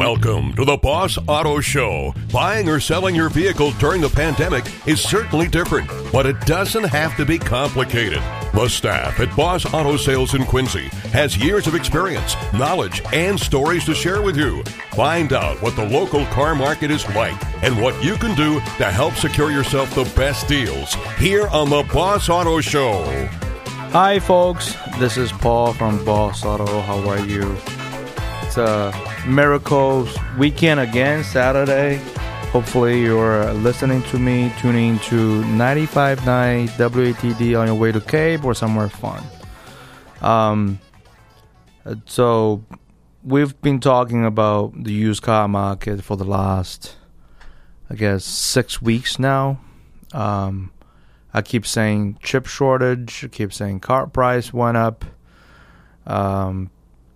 Welcome 0.00 0.54
to 0.54 0.64
the 0.64 0.78
Boss 0.78 1.18
Auto 1.28 1.60
Show. 1.60 2.14
Buying 2.32 2.70
or 2.70 2.80
selling 2.80 3.14
your 3.14 3.28
vehicle 3.28 3.72
during 3.72 4.00
the 4.00 4.08
pandemic 4.08 4.64
is 4.88 4.98
certainly 4.98 5.46
different, 5.46 5.90
but 6.10 6.24
it 6.24 6.40
doesn't 6.46 6.84
have 6.84 7.14
to 7.18 7.26
be 7.26 7.38
complicated. 7.38 8.22
The 8.54 8.66
staff 8.68 9.20
at 9.20 9.36
Boss 9.36 9.66
Auto 9.74 9.98
Sales 9.98 10.32
in 10.32 10.46
Quincy 10.46 10.88
has 11.12 11.36
years 11.36 11.66
of 11.66 11.74
experience, 11.74 12.34
knowledge, 12.54 13.02
and 13.12 13.38
stories 13.38 13.84
to 13.84 13.94
share 13.94 14.22
with 14.22 14.38
you. 14.38 14.62
Find 14.92 15.34
out 15.34 15.60
what 15.60 15.76
the 15.76 15.86
local 15.86 16.24
car 16.26 16.54
market 16.54 16.90
is 16.90 17.06
like 17.14 17.38
and 17.62 17.78
what 17.78 18.02
you 18.02 18.14
can 18.14 18.34
do 18.34 18.58
to 18.78 18.86
help 18.86 19.12
secure 19.16 19.50
yourself 19.50 19.94
the 19.94 20.10
best 20.16 20.48
deals 20.48 20.94
here 21.18 21.46
on 21.48 21.68
the 21.68 21.82
Boss 21.92 22.30
Auto 22.30 22.62
Show. 22.62 23.04
Hi, 23.92 24.18
folks. 24.18 24.74
This 24.98 25.18
is 25.18 25.30
Paul 25.30 25.74
from 25.74 26.02
Boss 26.06 26.42
Auto. 26.42 26.80
How 26.80 27.06
are 27.06 27.20
you? 27.20 27.54
It's 28.44 28.56
a 28.56 29.09
Miracles 29.26 30.16
weekend 30.38 30.80
again, 30.80 31.22
Saturday. 31.24 31.96
Hopefully, 32.52 33.02
you're 33.02 33.52
listening 33.54 34.02
to 34.04 34.18
me, 34.18 34.52
tuning 34.58 34.98
to 35.00 35.42
95.9 35.42 36.68
WATD 36.68 37.60
on 37.60 37.66
your 37.66 37.76
way 37.76 37.92
to 37.92 38.00
Cape 38.00 38.44
or 38.44 38.54
somewhere 38.54 38.88
fun. 38.88 39.22
Um, 40.20 40.80
so, 42.06 42.64
we've 43.22 43.60
been 43.60 43.78
talking 43.78 44.24
about 44.24 44.72
the 44.82 44.92
used 44.92 45.22
car 45.22 45.46
market 45.46 46.02
for 46.02 46.16
the 46.16 46.24
last, 46.24 46.96
I 47.88 47.94
guess, 47.94 48.24
six 48.24 48.82
weeks 48.82 49.18
now. 49.18 49.60
Um, 50.12 50.72
I 51.32 51.42
keep 51.42 51.66
saying 51.66 52.18
chip 52.22 52.46
shortage. 52.46 53.24
I 53.24 53.28
keep 53.28 53.52
saying 53.52 53.80
car 53.80 54.06
price 54.06 54.52
went 54.52 54.76
up. 54.76 55.04
Um, 56.06 56.70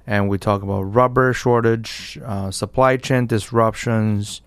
and 0.07 0.29
we 0.29 0.39
talk 0.39 0.63
about 0.63 0.83
rubber 0.83 1.33
shortage, 1.33 2.19
uh, 2.25 2.51
supply 2.51 2.97
chain 2.97 3.27
disruptions. 3.27 4.43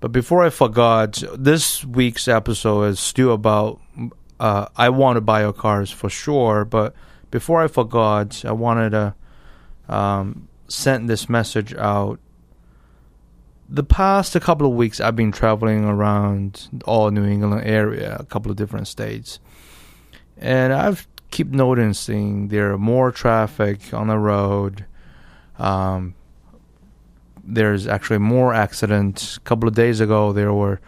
But 0.00 0.12
before 0.12 0.44
I 0.44 0.50
forgot, 0.50 1.22
this 1.36 1.84
week's 1.84 2.28
episode 2.28 2.84
is 2.84 3.00
still 3.00 3.32
about 3.32 3.80
uh, 4.40 4.66
I 4.76 4.88
want 4.90 5.16
to 5.16 5.20
buy 5.20 5.42
your 5.42 5.52
cars 5.52 5.90
for 5.90 6.08
sure. 6.08 6.64
But 6.64 6.94
before 7.30 7.62
I 7.62 7.66
forgot, 7.66 8.44
I 8.44 8.52
wanted 8.52 8.90
to 8.90 9.14
um, 9.88 10.48
send 10.68 11.08
this 11.08 11.28
message 11.28 11.74
out. 11.74 12.20
The 13.68 13.84
past 13.84 14.40
couple 14.40 14.66
of 14.66 14.74
weeks, 14.74 15.00
I've 15.00 15.16
been 15.16 15.32
traveling 15.32 15.84
around 15.84 16.68
all 16.84 17.10
New 17.10 17.26
England 17.26 17.66
area, 17.66 18.16
a 18.18 18.24
couple 18.24 18.50
of 18.50 18.56
different 18.56 18.88
states, 18.88 19.40
and 20.38 20.72
I've 20.72 21.06
keep 21.30 21.48
noticing 21.48 22.48
there 22.48 22.72
are 22.72 22.78
more 22.78 23.10
traffic 23.12 23.92
on 23.92 24.08
the 24.08 24.18
road. 24.18 24.84
Um, 25.58 26.14
there's 27.44 27.86
actually 27.86 28.18
more 28.18 28.54
accidents. 28.54 29.36
A 29.36 29.40
couple 29.40 29.68
of 29.68 29.74
days 29.74 30.00
ago, 30.00 30.32
there 30.32 30.52
were 30.52 30.80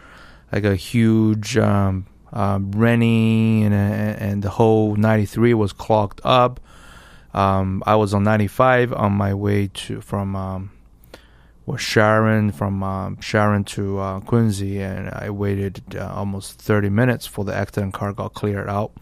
like 0.52 0.64
a 0.64 0.76
huge 0.76 1.56
um, 1.56 2.06
uh, 2.32 2.58
Rennie, 2.60 3.64
and, 3.64 3.74
and 3.74 4.42
the 4.42 4.50
whole 4.50 4.96
93 4.96 5.54
was 5.54 5.72
clogged 5.72 6.20
up. 6.24 6.60
Um, 7.32 7.82
I 7.86 7.96
was 7.96 8.12
on 8.12 8.24
95 8.24 8.92
on 8.92 9.12
my 9.12 9.34
way 9.34 9.68
to 9.68 10.00
from 10.00 10.34
um, 10.34 10.72
was 11.64 11.80
Sharon 11.80 12.50
from 12.50 12.82
um, 12.82 13.20
Sharon 13.20 13.64
to 13.64 13.98
uh, 13.98 14.20
Quincy, 14.20 14.80
and 14.80 15.10
I 15.10 15.30
waited 15.30 15.94
uh, 15.94 16.12
almost 16.12 16.60
30 16.60 16.88
minutes 16.88 17.26
for 17.26 17.44
the 17.44 17.54
accident 17.54 17.94
car 17.94 18.12
got 18.12 18.34
cleared 18.34 18.68
out 18.68 18.92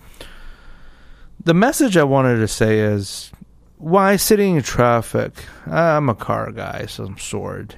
the 1.44 1.54
message 1.54 1.96
I 1.96 2.04
wanted 2.04 2.38
to 2.38 2.48
say 2.48 2.80
is 2.80 3.32
why 3.78 4.16
sitting 4.16 4.56
in 4.56 4.62
traffic? 4.62 5.32
I'm 5.66 6.08
a 6.08 6.14
car 6.14 6.50
guy, 6.50 6.86
some 6.86 7.16
sort. 7.18 7.76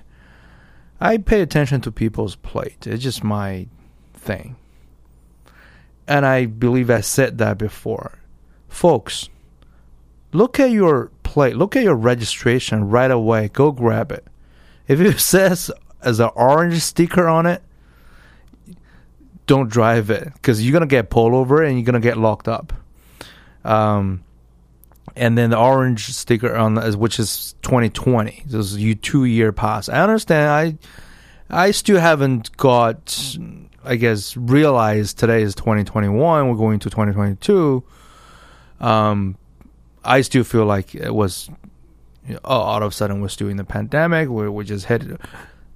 I 1.01 1.19
pay 1.19 1.41
attention 1.41 1.81
to 1.83 1.93
people's 1.93 2.37
plate. 2.37 2.87
It's 2.87 3.03
just 3.03 3.25
my 3.25 3.67
thing. 4.15 4.57
And 6.07 6.27
I 6.27 6.47
believe 6.47 6.91
I 6.91 7.01
said 7.01 7.39
that 7.39 7.59
before. 7.59 8.19
Folks, 8.69 9.29
look 10.33 10.59
at 10.59 10.71
your 10.71 11.11
plate, 11.23 11.57
look 11.57 11.77
at 11.77 11.85
your 11.85 11.95
registration 11.95 12.89
right 12.89 13.11
away. 13.11 13.49
Go 13.49 13.73
grab 13.73 14.11
it. 14.11 14.27
If 14.89 15.01
it 15.01 15.21
says 15.21 15.71
as 16.03 16.19
an 16.19 16.31
orange 16.35 16.81
sticker 16.81 17.29
on 17.29 17.47
it, 17.47 17.63
don't 19.47 19.69
drive 19.69 20.11
it 20.11 20.33
because 20.35 20.63
you're 20.63 20.73
going 20.73 20.81
to 20.81 20.87
get 20.87 21.11
pulled 21.11 21.35
over 21.35 21.63
and 21.63 21.77
you're 21.77 21.85
going 21.85 22.01
to 22.01 22.09
get 22.09 22.17
locked 22.17 22.49
up. 22.49 22.73
Um, 23.65 24.25
and 25.17 25.37
then 25.37 25.51
the 25.51 25.59
orange 25.59 26.07
sticker 26.15 26.55
on 26.55 26.75
the, 26.75 26.93
which 26.93 27.19
is 27.19 27.55
2020. 27.63 28.45
This 28.47 28.73
is 28.73 28.79
you 28.79 28.95
two 28.95 29.25
year 29.25 29.53
pass. 29.53 29.89
I 29.89 30.03
understand. 30.03 30.79
I 31.51 31.65
I 31.67 31.71
still 31.73 32.01
haven't 32.01 32.57
got. 32.57 33.37
I 33.83 33.97
guess 33.97 34.37
realized 34.37 35.19
today 35.19 35.43
is 35.43 35.55
2021. 35.55 36.49
We're 36.49 36.55
going 36.55 36.79
to 36.81 36.91
2022. 36.91 37.83
Um, 38.79 39.37
I 40.05 40.21
still 40.21 40.45
feel 40.45 40.65
like 40.65 40.95
it 40.95 41.15
was. 41.15 41.51
You 42.27 42.35
know, 42.35 42.41
all 42.45 42.83
of 42.83 42.93
a 42.93 42.95
sudden, 42.95 43.21
we're 43.21 43.29
still 43.29 43.49
in 43.49 43.57
the 43.57 43.65
pandemic. 43.65 44.29
We 44.29 44.49
we 44.49 44.65
just 44.65 44.87
hit. 44.87 45.03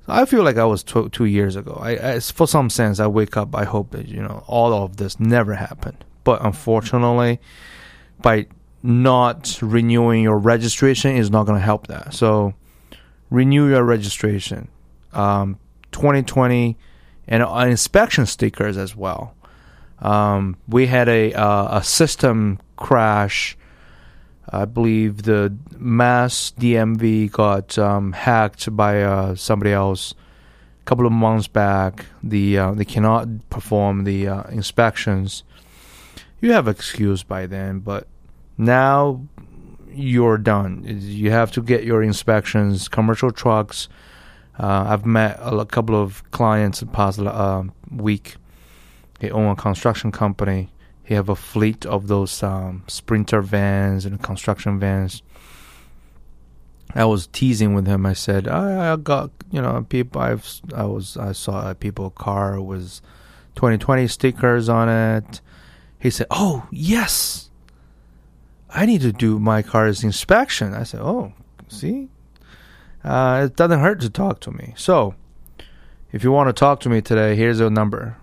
I 0.07 0.27
feel 0.27 0.45
like 0.45 0.59
I 0.59 0.65
was 0.67 0.83
tw- 0.83 1.11
two 1.11 1.25
years 1.25 1.57
ago. 1.57 1.79
I, 1.81 2.13
I, 2.15 2.21
for 2.21 2.47
some 2.47 2.69
sense, 2.69 3.01
I 3.01 3.07
wake 3.07 3.37
up. 3.37 3.55
I 3.57 3.65
hope 3.65 3.91
that 3.93 4.07
you 4.07 4.21
know 4.21 4.45
all 4.47 4.73
of 4.73 4.99
this 4.99 5.19
never 5.19 5.55
happened. 5.55 6.05
But 6.25 6.45
unfortunately, 6.45 7.41
by 8.21 8.47
not 8.83 9.59
renewing 9.63 10.23
your 10.23 10.39
registration 10.39 11.17
is 11.17 11.31
not 11.31 11.45
going 11.45 11.59
to 11.59 11.65
help 11.65 11.87
that. 11.87 12.13
So 12.13 12.55
renew 13.31 13.69
your 13.69 13.85
registration. 13.85 14.69
Um, 15.13 15.59
2020 15.93 16.77
and 17.29 17.43
uh, 17.43 17.67
inspection 17.69 18.27
stickers 18.27 18.77
as 18.77 18.95
well. 18.95 19.35
Um, 20.01 20.57
we 20.69 20.87
had 20.87 21.09
a 21.09 21.33
uh, 21.33 21.79
a 21.79 21.83
system 21.83 22.61
crash. 22.77 23.57
I 24.51 24.67
believe 24.67 25.23
the 25.23 25.57
mass 25.79 26.53
DMV 26.59 27.31
got 27.31 27.79
um, 27.79 28.13
hacked 28.13 28.77
by 28.77 29.03
uh, 29.03 29.35
somebody 29.35 29.73
else 29.73 30.15
a 30.83 30.85
couple 30.85 31.07
of 31.07 31.13
months 31.13 31.49
back. 31.49 32.07
The 32.23 32.59
uh, 32.59 32.73
they 32.73 32.85
cannot 32.85 33.49
perform 33.49 34.05
the 34.05 34.29
uh, 34.29 34.43
inspections. 34.51 35.45
You 36.45 36.53
have 36.53 36.69
excuse 36.69 37.23
by 37.23 37.47
then, 37.47 37.79
but 37.79 38.07
now 38.59 39.25
you're 39.91 40.37
done. 40.37 40.85
You 40.85 41.31
have 41.31 41.51
to 41.53 41.63
get 41.63 41.85
your 41.85 42.03
inspections, 42.03 42.87
commercial 42.87 43.31
trucks. 43.31 43.89
Uh, 44.59 44.85
I've 44.89 45.07
met 45.07 45.39
a, 45.41 45.65
couple 45.65 45.97
of 45.97 46.23
clients 46.33 46.83
in 46.83 46.89
past 46.89 47.19
uh, 47.19 47.63
week. 47.91 48.37
He 49.21 49.31
own 49.31 49.53
a 49.53 49.57
construction 49.57 50.13
company. 50.13 50.69
He 51.03 51.15
have 51.15 51.31
a 51.31 51.35
fleet 51.35 51.87
of 51.87 52.09
those 52.09 52.43
um, 52.43 52.85
sprinter 52.89 53.41
vans 53.41 54.05
and 54.05 54.23
construction 54.23 54.79
vans. 54.79 55.23
I 56.95 57.07
was 57.07 57.27
teasing 57.27 57.73
with 57.73 57.87
him. 57.87 58.05
I 58.05 58.13
said, 58.13 58.49
I, 58.49 58.93
I 58.93 58.97
got 58.97 59.31
you 59.51 59.63
know 59.63 59.87
people. 59.89 60.21
I've 60.21 60.61
I 60.75 60.85
was 60.85 61.17
I 61.17 61.33
saw 61.33 61.71
a 61.71 61.75
people 61.75 62.11
car 62.11 62.61
was 62.61 63.01
2020 63.55 64.07
stickers 64.09 64.69
on 64.69 64.91
it. 64.91 65.41
He 66.05 66.11
said, 66.11 66.29
"Oh 66.31 66.69
yes, 66.71 67.45
I 68.75 68.87
need 68.87 69.03
to 69.03 69.13
do 69.13 69.39
my 69.39 69.63
car's 69.63 70.03
inspection. 70.03 70.75
I 70.75 70.83
said, 70.83 71.01
oh, 71.01 71.33
see? 71.69 72.09
Uh, 73.05 73.43
it 73.47 73.57
doesn't 73.57 73.79
hurt 73.79 74.01
to 74.01 74.11
talk 74.11 74.41
to 74.41 74.51
me. 74.51 74.75
So, 74.77 75.15
if 76.11 76.25
you 76.25 76.33
want 76.33 76.49
to 76.49 76.53
talk 76.53 76.81
to 76.81 76.89
me 76.89 77.01
today, 77.01 77.37
here's 77.37 77.61
a 77.61 77.71
number. 77.71 78.17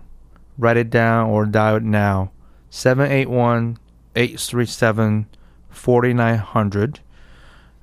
Write 0.58 0.76
it 0.76 0.90
down 0.90 1.30
or 1.30 1.46
dial 1.46 1.76
it 1.76 1.82
now 1.82 2.32
781 2.68 3.78
837 4.14 5.26
4900. 5.70 7.00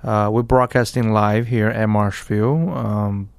Uh, 0.03 0.29
we're 0.31 0.43
broadcasting 0.43 1.11
live 1.11 1.47
here 1.47 1.69
at 1.69 1.89
Marshfield. 1.89 2.69
Um, 2.69 3.29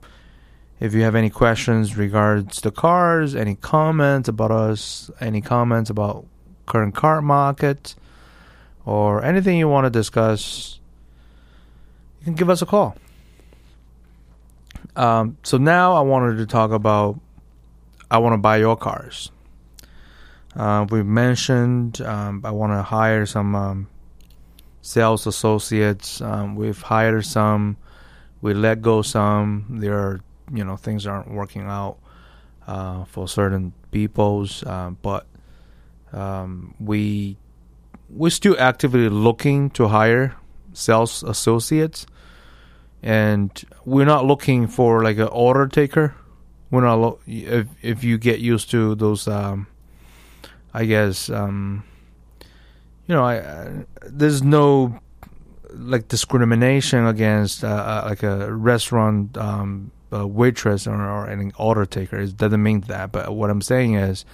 if 0.81 0.93
you 0.93 1.03
have 1.03 1.15
any 1.15 1.31
questions 1.31 1.97
regards 1.97 2.61
the 2.63 2.73
cars, 2.73 3.37
any 3.37 3.55
comments 3.55 4.29
about 4.29 4.51
us, 4.51 5.09
any 5.21 5.41
comments 5.41 5.89
about 5.89 6.27
current 6.71 6.95
car 6.95 7.21
market, 7.21 7.95
or 8.87 9.23
anything 9.25 9.59
you 9.59 9.69
want 9.69 9.85
to 9.85 9.91
discuss, 9.91 10.79
you 12.21 12.25
can 12.25 12.35
give 12.35 12.49
us 12.49 12.63
a 12.63 12.67
call. 12.67 12.97
Um, 14.97 15.37
so 15.43 15.59
now 15.59 15.95
I 15.95 16.01
wanted 16.01 16.39
to 16.39 16.47
talk 16.47 16.71
about 16.71 17.21
I 18.11 18.19
want 18.19 18.35
to 18.35 18.39
buy 18.39 18.57
your 18.57 18.77
cars. 18.77 19.31
Uh, 20.57 20.85
we 20.91 21.03
mentioned 21.03 22.01
um, 22.01 22.43
I 22.45 22.51
want 22.51 22.73
to 22.73 22.83
hire 22.83 23.25
some 23.25 23.55
um, 23.55 23.89
sales 24.83 25.27
associates. 25.27 26.21
Um, 26.21 26.57
we've 26.57 26.83
hired 26.83 27.25
some. 27.25 27.77
We 28.43 28.55
let 28.55 28.83
go 28.83 29.03
some. 29.03 29.67
There 29.81 29.99
are 29.99 30.21
you 30.53 30.65
know 30.65 30.77
things 30.77 31.07
aren't 31.07 31.31
working 31.31 31.63
out 31.63 31.99
uh, 32.67 33.05
for 33.05 33.29
certain 33.29 33.73
peoples, 33.93 34.65
uh, 34.65 34.91
but 35.03 35.27
um, 36.13 36.75
we 36.81 37.37
we're 38.09 38.31
still 38.31 38.57
actively 38.59 39.09
looking 39.09 39.71
to 39.71 39.89
hire 39.89 40.35
sales 40.73 41.23
associates. 41.23 42.07
and 43.03 43.65
we're 43.85 44.05
not 44.05 44.27
looking 44.27 44.67
for 44.67 45.03
like 45.03 45.17
an 45.19 45.29
order 45.33 45.67
taker. 45.67 46.15
We're 46.71 46.83
not 46.83 46.95
lo- 46.95 47.19
if 47.27 47.67
if 47.83 48.05
you 48.05 48.19
get 48.19 48.41
used 48.41 48.71
to 48.71 48.95
those, 48.95 49.27
um, 49.27 49.67
I 50.75 50.85
guess, 50.85 51.31
um, 51.31 51.85
you 53.07 53.15
know, 53.15 53.25
I, 53.25 53.39
uh, 53.39 53.71
there's 54.07 54.43
no 54.43 55.01
like 55.73 56.09
discrimination 56.09 57.07
against 57.07 57.65
uh, 57.65 57.69
uh, 57.69 58.03
like 58.09 58.23
a 58.23 58.53
restaurant 58.53 59.37
um, 59.39 59.93
a 60.13 60.27
waitress 60.27 60.87
or, 60.87 60.95
or 61.01 61.27
an 61.27 61.53
order 61.59 61.87
taker. 61.87 62.19
It 62.21 62.37
doesn't 62.37 62.63
mean 62.63 62.83
that, 62.83 63.13
but 63.13 63.35
what 63.35 63.51
I'm 63.51 63.63
saying 63.63 63.95
is 63.95 64.25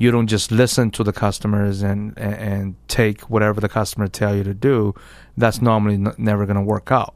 you 0.00 0.10
don't 0.10 0.28
just 0.28 0.50
listen 0.50 0.90
to 0.90 1.04
the 1.04 1.12
customers 1.12 1.82
and 1.82 2.18
and, 2.18 2.74
take 2.88 3.20
whatever 3.30 3.60
the 3.60 3.68
customer 3.68 4.08
tell 4.08 4.34
you 4.34 4.42
to 4.42 4.54
do. 4.54 4.94
That's 5.36 5.60
normally 5.60 5.94
n- 5.94 6.14
never 6.16 6.46
going 6.46 6.56
to 6.56 6.62
work 6.62 6.90
out. 6.90 7.14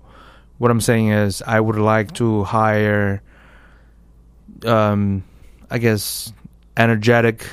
What 0.58 0.70
I'm 0.70 0.82
saying 0.82 1.08
is 1.08 1.42
I 1.46 1.58
would 1.60 1.78
like 1.78 2.12
to 2.14 2.44
hire, 2.44 3.22
um, 4.66 5.25
I 5.70 5.78
guess, 5.78 6.32
energetic 6.76 7.46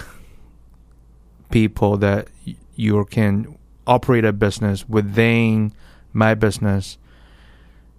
people 1.50 1.98
that 1.98 2.28
you 2.76 3.06
can 3.06 3.58
operate 3.88 4.26
a 4.26 4.34
business 4.34 4.88
within 4.90 5.74
my 6.12 6.36
business 6.36 6.98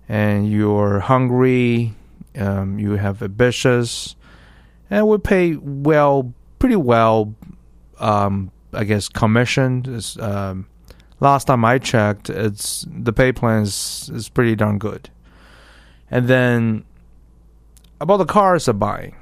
and 0.06 0.50
you're 0.50 1.00
hungry 1.00 1.94
um, 2.36 2.78
you 2.78 2.92
have 2.92 3.22
ambitious 3.22 4.16
and 4.90 5.08
we 5.08 5.18
pay 5.18 5.56
well 5.56 6.32
pretty 6.62 6.76
well 6.76 7.34
um, 7.98 8.52
i 8.72 8.84
guess 8.84 9.08
commissioned. 9.08 9.88
is, 9.88 10.16
um, 10.18 10.64
last 11.18 11.46
time 11.46 11.64
i 11.64 11.76
checked 11.76 12.30
it's 12.30 12.86
the 12.88 13.12
pay 13.12 13.32
plan 13.32 13.62
is, 13.62 14.08
is 14.14 14.28
pretty 14.28 14.54
darn 14.54 14.78
good 14.78 15.10
and 16.08 16.28
then 16.28 16.84
about 18.00 18.18
the 18.18 18.24
cars 18.24 18.68
i'm 18.68 18.78
buying 18.78 19.12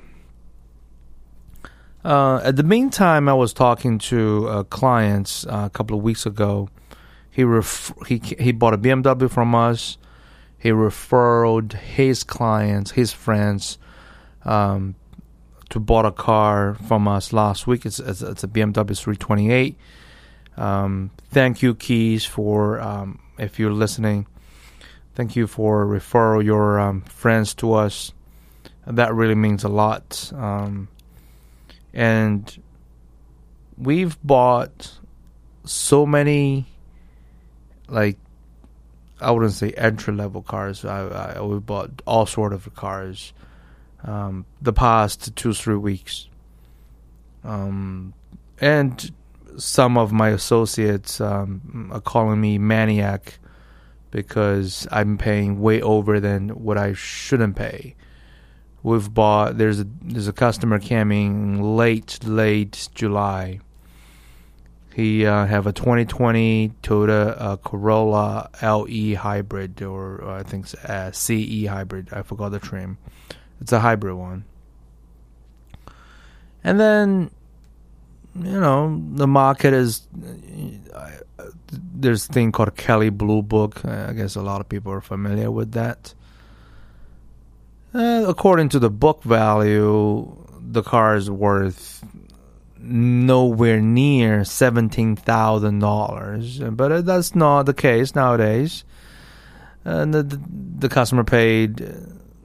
uh, 2.02 2.40
at 2.42 2.56
the 2.56 2.62
meantime, 2.62 3.28
I 3.28 3.34
was 3.34 3.52
talking 3.52 3.98
to 3.98 4.48
uh, 4.48 4.62
clients 4.64 5.44
uh, 5.46 5.64
a 5.66 5.70
couple 5.70 5.98
of 5.98 6.02
weeks 6.02 6.24
ago. 6.24 6.70
He 7.30 7.44
ref- 7.44 7.92
he 8.08 8.22
he 8.38 8.52
bought 8.52 8.72
a 8.72 8.78
BMW 8.78 9.30
from 9.30 9.54
us. 9.54 9.98
He 10.56 10.72
referred 10.72 11.74
his 11.74 12.24
clients, 12.24 12.92
his 12.92 13.12
friends, 13.12 13.76
um, 14.46 14.94
to 15.70 15.80
bought 15.80 16.04
a 16.04 16.12
car 16.12 16.74
from 16.86 17.08
us 17.08 17.32
last 17.32 17.66
week. 17.66 17.86
It's 17.86 17.98
it's, 17.98 18.22
it's 18.22 18.44
a 18.44 18.48
BMW 18.48 18.96
328. 18.96 19.76
Um, 20.56 21.10
thank 21.30 21.62
you, 21.62 21.74
Keys, 21.74 22.24
for 22.24 22.80
um, 22.80 23.20
if 23.38 23.58
you're 23.58 23.72
listening. 23.72 24.26
Thank 25.14 25.36
you 25.36 25.46
for 25.46 25.86
referral 25.86 26.44
your 26.44 26.78
um, 26.78 27.02
friends 27.02 27.54
to 27.54 27.74
us. 27.74 28.12
That 28.86 29.14
really 29.14 29.34
means 29.34 29.64
a 29.64 29.68
lot. 29.68 30.32
Um, 30.34 30.88
and 31.92 32.62
we've 33.76 34.16
bought 34.22 34.98
so 35.64 36.06
many 36.06 36.66
like 37.88 38.16
I 39.20 39.30
wouldn't 39.30 39.52
say 39.52 39.70
entry 39.72 40.14
level 40.14 40.42
cars. 40.42 40.84
I, 40.84 41.36
I 41.36 41.40
we 41.42 41.58
bought 41.58 42.02
all 42.06 42.26
sort 42.26 42.52
of 42.52 42.74
cars 42.74 43.32
um, 44.04 44.46
the 44.60 44.72
past 44.72 45.34
two 45.36 45.52
three 45.52 45.76
weeks, 45.76 46.28
um, 47.44 48.14
and 48.60 49.12
some 49.58 49.98
of 49.98 50.12
my 50.12 50.30
associates 50.30 51.20
um, 51.20 51.90
are 51.92 52.00
calling 52.00 52.40
me 52.40 52.58
maniac 52.58 53.38
because 54.10 54.86
I'm 54.90 55.18
paying 55.18 55.60
way 55.60 55.80
over 55.82 56.18
than 56.18 56.50
what 56.50 56.78
I 56.78 56.94
shouldn't 56.94 57.56
pay 57.56 57.94
we've 58.82 59.12
bought 59.12 59.58
there's 59.58 59.80
a 59.80 59.86
there's 60.02 60.28
a 60.28 60.32
customer 60.32 60.78
coming 60.78 61.76
late 61.76 62.24
late 62.24 62.88
July. 62.94 63.60
He 64.94 65.24
uh, 65.24 65.46
have 65.46 65.66
a 65.68 65.72
2020 65.72 66.72
Toyota 66.82 67.40
uh, 67.40 67.56
Corolla 67.58 68.50
LE 68.60 69.14
hybrid 69.14 69.82
or, 69.82 70.16
or 70.16 70.30
I 70.30 70.42
think 70.42 70.66
uh, 70.84 71.12
CE 71.12 71.66
hybrid. 71.66 72.08
I 72.12 72.22
forgot 72.22 72.50
the 72.50 72.58
trim. 72.58 72.98
It's 73.60 73.72
a 73.72 73.80
hybrid 73.80 74.14
one. 74.14 74.44
And 76.62 76.78
then 76.78 77.30
you 78.34 78.60
know 78.60 79.02
the 79.14 79.26
market 79.26 79.74
is 79.74 80.06
there's 81.94 82.28
a 82.28 82.32
thing 82.32 82.52
called 82.52 82.76
Kelley 82.76 83.10
Blue 83.10 83.42
Book. 83.42 83.84
I 83.84 84.12
guess 84.12 84.36
a 84.36 84.42
lot 84.42 84.60
of 84.60 84.68
people 84.68 84.92
are 84.92 85.00
familiar 85.00 85.50
with 85.50 85.72
that 85.72 86.14
uh, 87.94 88.24
according 88.28 88.68
to 88.70 88.78
the 88.78 88.90
book 88.90 89.22
value, 89.24 90.36
the 90.60 90.82
car 90.82 91.16
is 91.16 91.30
worth 91.30 92.04
nowhere 92.78 93.80
near 93.80 94.44
seventeen 94.44 95.16
thousand 95.16 95.80
dollars. 95.80 96.60
But 96.60 97.04
that's 97.04 97.34
not 97.34 97.64
the 97.64 97.74
case 97.74 98.14
nowadays. 98.14 98.84
And 99.84 100.14
the, 100.14 100.40
the 100.78 100.88
customer 100.88 101.24
paid 101.24 101.80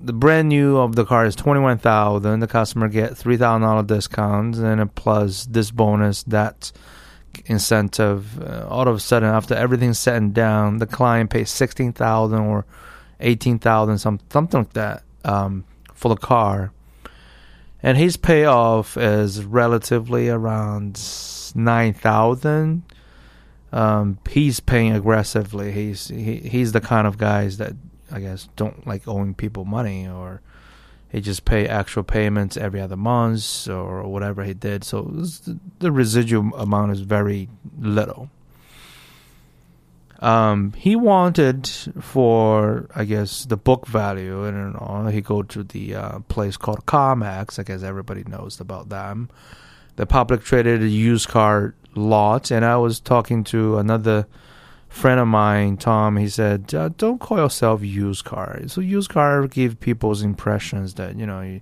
the 0.06 0.14
brand 0.14 0.50
new 0.50 0.78
of 0.78 0.96
the 0.96 1.06
car 1.06 1.26
is 1.26 1.36
twenty 1.36 1.60
one 1.60 1.78
thousand. 1.78 2.40
The 2.40 2.48
customer 2.48 2.88
get 2.88 3.18
three 3.18 3.38
thousand 3.38 3.64
dollar 3.64 3.84
discounts 3.84 4.60
and 4.60 4.80
a 4.80 4.86
plus 4.86 5.46
this 5.46 5.72
bonus 5.72 6.24
that 6.24 6.72
incentive. 7.48 8.42
Uh, 8.42 8.68
all 8.70 8.88
of 8.88 8.96
a 8.96 9.00
sudden, 9.00 9.30
after 9.30 9.56
everything's 9.56 10.00
set 10.00 10.16
and 10.16 10.34
down, 10.34 10.78
the 10.78 10.86
client 10.86 11.32
pays 11.32 11.50
sixteen 11.50 11.92
thousand 11.92 12.40
or 12.40 12.66
eighteen 13.20 13.60
thousand, 13.60 13.98
some 13.98 14.20
something 14.30 14.62
like 14.62 14.74
that 14.74 15.04
um, 15.24 15.66
for 15.94 16.10
the 16.10 16.16
car, 16.16 16.72
and 17.82 17.98
his 17.98 18.16
payoff 18.16 18.98
is 18.98 19.44
relatively 19.44 20.30
around 20.30 21.02
nine 21.56 21.94
thousand. 21.94 22.84
Um, 23.72 24.20
he's 24.30 24.60
paying 24.60 24.94
aggressively. 24.94 25.72
He's 25.72 26.08
he, 26.08 26.38
he's 26.38 26.72
the 26.72 26.82
kind 26.82 27.08
of 27.08 27.18
guys 27.18 27.58
that 27.58 27.74
I 28.16 28.22
guess 28.22 28.48
don't 28.56 28.88
like 28.88 29.10
owing 29.10 29.34
people 29.34 29.66
money 29.66 30.08
or 30.08 30.42
he 31.10 31.20
just 31.20 31.44
pay 31.44 31.68
actual 31.68 32.04
payments 32.04 32.56
every 32.56 32.80
other 32.80 32.96
month 32.96 33.68
or 33.68 34.04
whatever 34.04 34.46
he 34.46 34.54
did. 34.54 34.86
So 34.86 35.02
the 35.80 35.92
residual 35.92 36.56
amount 36.56 36.94
is 36.94 37.02
very 37.02 37.50
little. 37.78 38.30
Um, 40.20 40.72
he 40.78 40.96
wanted 40.96 41.68
for 42.00 42.88
I 42.96 43.04
guess 43.04 43.44
the 43.44 43.58
book 43.58 43.86
value, 43.86 44.46
and 44.46 44.74
know, 44.74 45.08
he 45.08 45.20
go 45.20 45.44
to 45.44 45.64
the 45.64 45.96
uh, 45.96 46.20
place 46.30 46.56
called 46.56 46.86
CarMax. 46.86 47.60
I 47.60 47.64
guess 47.64 47.84
everybody 47.84 48.24
knows 48.24 48.62
about 48.62 48.88
them. 48.88 49.30
The 49.98 50.06
public 50.06 50.42
traded 50.42 50.84
used 50.84 51.28
car 51.28 51.76
lot, 51.96 52.50
and 52.50 52.64
I 52.64 52.78
was 52.78 53.02
talking 53.02 53.44
to 53.46 53.78
another 53.78 54.26
friend 54.96 55.20
of 55.20 55.28
mine, 55.28 55.78
Tom. 55.78 56.18
He 56.18 56.30
said, 56.30 56.74
uh, 56.74 56.90
"Don't 56.98 57.20
call 57.20 57.38
yourself 57.38 57.84
used 57.84 58.26
car. 58.26 58.60
So 58.68 58.82
used 58.82 59.10
car 59.10 59.48
give 59.48 59.80
people's 59.80 60.22
impressions 60.22 60.96
that 60.96 61.18
you 61.18 61.26
know 61.26 61.42
you, 61.42 61.62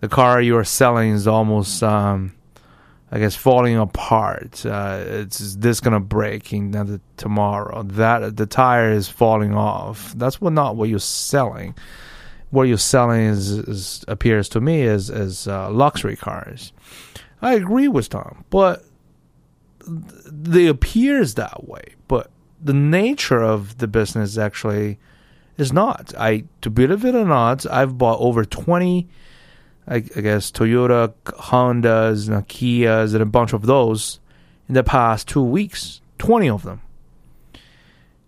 the 0.00 0.08
car 0.08 0.40
you 0.40 0.56
are 0.56 0.64
selling 0.64 1.12
is 1.12 1.26
almost." 1.26 1.82
Um, 1.82 2.32
I 3.14 3.18
guess 3.18 3.36
falling 3.36 3.76
apart. 3.76 4.64
Uh, 4.64 5.04
it's 5.06 5.54
this 5.56 5.80
gonna 5.80 6.00
break 6.00 6.50
in 6.54 6.70
the 6.70 6.98
tomorrow. 7.18 7.82
That 7.82 8.38
the 8.38 8.46
tire 8.46 8.90
is 8.90 9.06
falling 9.06 9.54
off. 9.54 10.14
That's 10.16 10.40
what 10.40 10.54
not 10.54 10.76
what 10.76 10.88
you're 10.88 10.98
selling. 10.98 11.74
What 12.48 12.64
you're 12.64 12.78
selling 12.78 13.20
is, 13.20 13.50
is 13.50 14.04
appears 14.08 14.48
to 14.50 14.62
me 14.62 14.84
as 14.84 15.10
as 15.10 15.46
uh, 15.46 15.70
luxury 15.70 16.16
cars. 16.16 16.72
I 17.42 17.52
agree 17.52 17.88
with 17.88 18.08
Tom, 18.08 18.46
but 18.48 18.82
they 19.86 20.66
appears 20.66 21.34
that 21.34 21.68
way. 21.68 21.94
The 22.62 22.72
nature 22.72 23.42
of 23.42 23.78
the 23.78 23.88
business 23.88 24.38
actually 24.38 24.98
is 25.58 25.72
not. 25.72 26.14
I 26.18 26.44
to 26.60 26.70
believe 26.70 27.04
it 27.04 27.14
or 27.14 27.24
not, 27.24 27.66
I've 27.66 27.98
bought 27.98 28.20
over 28.20 28.44
twenty 28.44 29.02
20 29.02 29.08
I, 29.86 29.96
I 29.96 30.20
guess 30.20 30.50
Toyota, 30.50 31.12
Hondas, 31.24 32.28
and 32.28 32.48
Kias, 32.48 33.14
and 33.14 33.22
a 33.22 33.26
bunch 33.26 33.52
of 33.52 33.66
those 33.66 34.20
in 34.68 34.74
the 34.74 34.84
past 34.84 35.28
two 35.28 35.42
weeks. 35.42 36.00
Twenty 36.18 36.48
of 36.48 36.62
them, 36.62 36.82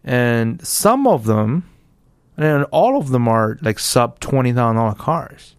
and 0.02 0.64
some 0.66 1.06
of 1.06 1.26
them, 1.26 1.70
and 2.36 2.64
all 2.72 2.98
of 2.98 3.10
them 3.10 3.28
are 3.28 3.56
like 3.62 3.78
sub 3.78 4.18
twenty 4.18 4.52
thousand 4.52 4.76
dollar 4.76 4.94
cars. 4.94 5.54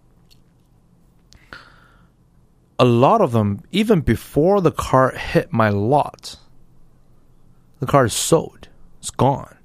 A 2.78 2.84
lot 2.84 3.22
of 3.22 3.32
them, 3.32 3.64
even 3.72 4.02
before 4.02 4.60
the 4.60 4.72
car 4.72 5.12
hit 5.12 5.54
my 5.54 5.70
lot, 5.70 6.36
the 7.80 7.86
car 7.86 8.04
is 8.04 8.14
sold. 8.14 8.65
It's 9.06 9.12
gone. 9.12 9.56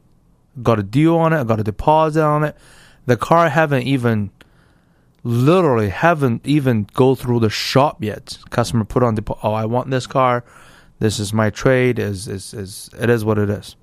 Got 0.63 0.81
a 0.81 0.83
deal 0.83 1.17
on 1.17 1.33
it. 1.33 1.41
I 1.41 1.45
got 1.45 1.61
a 1.61 1.65
deposit 1.65 2.23
on 2.23 2.45
it. 2.45 2.55
The 3.07 3.17
car 3.17 3.49
haven't 3.49 3.85
even 3.85 4.33
literally 5.25 5.89
haven't 5.89 6.47
even 6.47 6.87
go 6.93 7.15
through 7.15 7.41
the 7.41 7.49
shop 7.49 8.05
yet. 8.05 8.37
Customer 8.51 8.85
put 8.85 9.03
on 9.03 9.15
the 9.15 9.25
oh 9.43 9.55
I 9.55 9.65
want 9.65 9.89
this 9.89 10.07
car, 10.07 10.45
this 10.99 11.19
is 11.19 11.33
my 11.33 11.49
trade. 11.49 11.99
Is 11.99 12.29
is 12.29 12.53
is 12.53 12.91
it 13.01 13.09
is 13.09 13.25
what 13.25 13.39
it 13.39 13.49
is. 13.49 13.77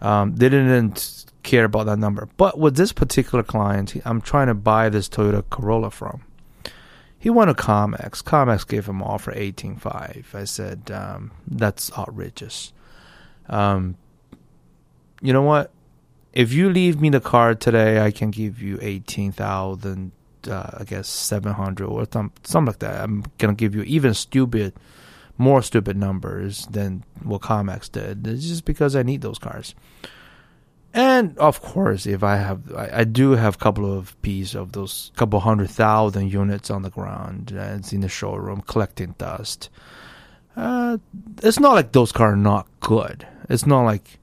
Um, 0.00 0.34
they 0.36 0.48
didn't 0.48 1.26
care 1.42 1.66
about 1.66 1.84
that 1.84 1.98
number. 1.98 2.30
But 2.38 2.58
with 2.58 2.76
this 2.76 2.94
particular 2.94 3.44
client, 3.44 3.96
I'm 4.06 4.22
trying 4.22 4.46
to 4.46 4.54
buy 4.54 4.88
this 4.88 5.10
Toyota 5.10 5.44
Corolla 5.50 5.90
from. 5.90 6.22
He 7.18 7.28
went 7.28 7.54
to 7.54 7.62
CarMax. 7.62 8.22
CarMax 8.24 8.66
gave 8.66 8.86
him 8.86 9.02
offer 9.02 9.30
eighteen 9.34 9.76
five. 9.76 10.30
I 10.32 10.44
said 10.44 10.90
um, 10.90 11.32
that's 11.46 11.92
outrageous. 11.98 12.72
Um, 13.50 13.96
you 15.20 15.32
know 15.32 15.42
what? 15.42 15.70
If 16.32 16.52
you 16.52 16.70
leave 16.70 17.00
me 17.00 17.10
the 17.10 17.20
car 17.20 17.54
today, 17.54 18.00
I 18.00 18.10
can 18.10 18.30
give 18.30 18.62
you 18.62 18.78
eighteen 18.80 19.32
thousand. 19.32 20.12
Uh, 20.48 20.70
I 20.78 20.84
guess 20.84 21.06
seven 21.06 21.52
hundred 21.52 21.86
or 21.86 22.06
some, 22.10 22.32
something 22.44 22.68
like 22.68 22.78
that. 22.78 23.02
I'm 23.02 23.24
gonna 23.36 23.52
give 23.52 23.74
you 23.74 23.82
even 23.82 24.14
stupid, 24.14 24.72
more 25.36 25.60
stupid 25.60 25.98
numbers 25.98 26.66
than 26.66 27.04
what 27.22 27.42
CarMax 27.42 27.92
did. 27.92 28.26
It's 28.26 28.48
just 28.48 28.64
because 28.64 28.96
I 28.96 29.02
need 29.02 29.20
those 29.20 29.38
cars. 29.38 29.74
And 30.94 31.36
of 31.38 31.60
course, 31.60 32.06
if 32.06 32.22
I 32.22 32.36
have, 32.36 32.72
I, 32.74 33.00
I 33.00 33.04
do 33.04 33.32
have 33.32 33.56
a 33.56 33.58
couple 33.58 33.92
of 33.92 34.20
pieces 34.22 34.54
of 34.54 34.72
those 34.72 35.12
couple 35.14 35.40
hundred 35.40 35.68
thousand 35.68 36.32
units 36.32 36.70
on 36.70 36.82
the 36.82 36.90
ground. 36.90 37.52
Uh, 37.54 37.76
it's 37.76 37.92
in 37.92 38.00
the 38.00 38.08
showroom 38.08 38.62
collecting 38.62 39.14
dust. 39.18 39.68
Uh, 40.56 40.96
it's 41.42 41.60
not 41.60 41.74
like 41.74 41.92
those 41.92 42.12
cars 42.12 42.32
are 42.32 42.36
not 42.36 42.66
good. 42.80 43.26
It's 43.50 43.66
not 43.66 43.82
like 43.82 44.19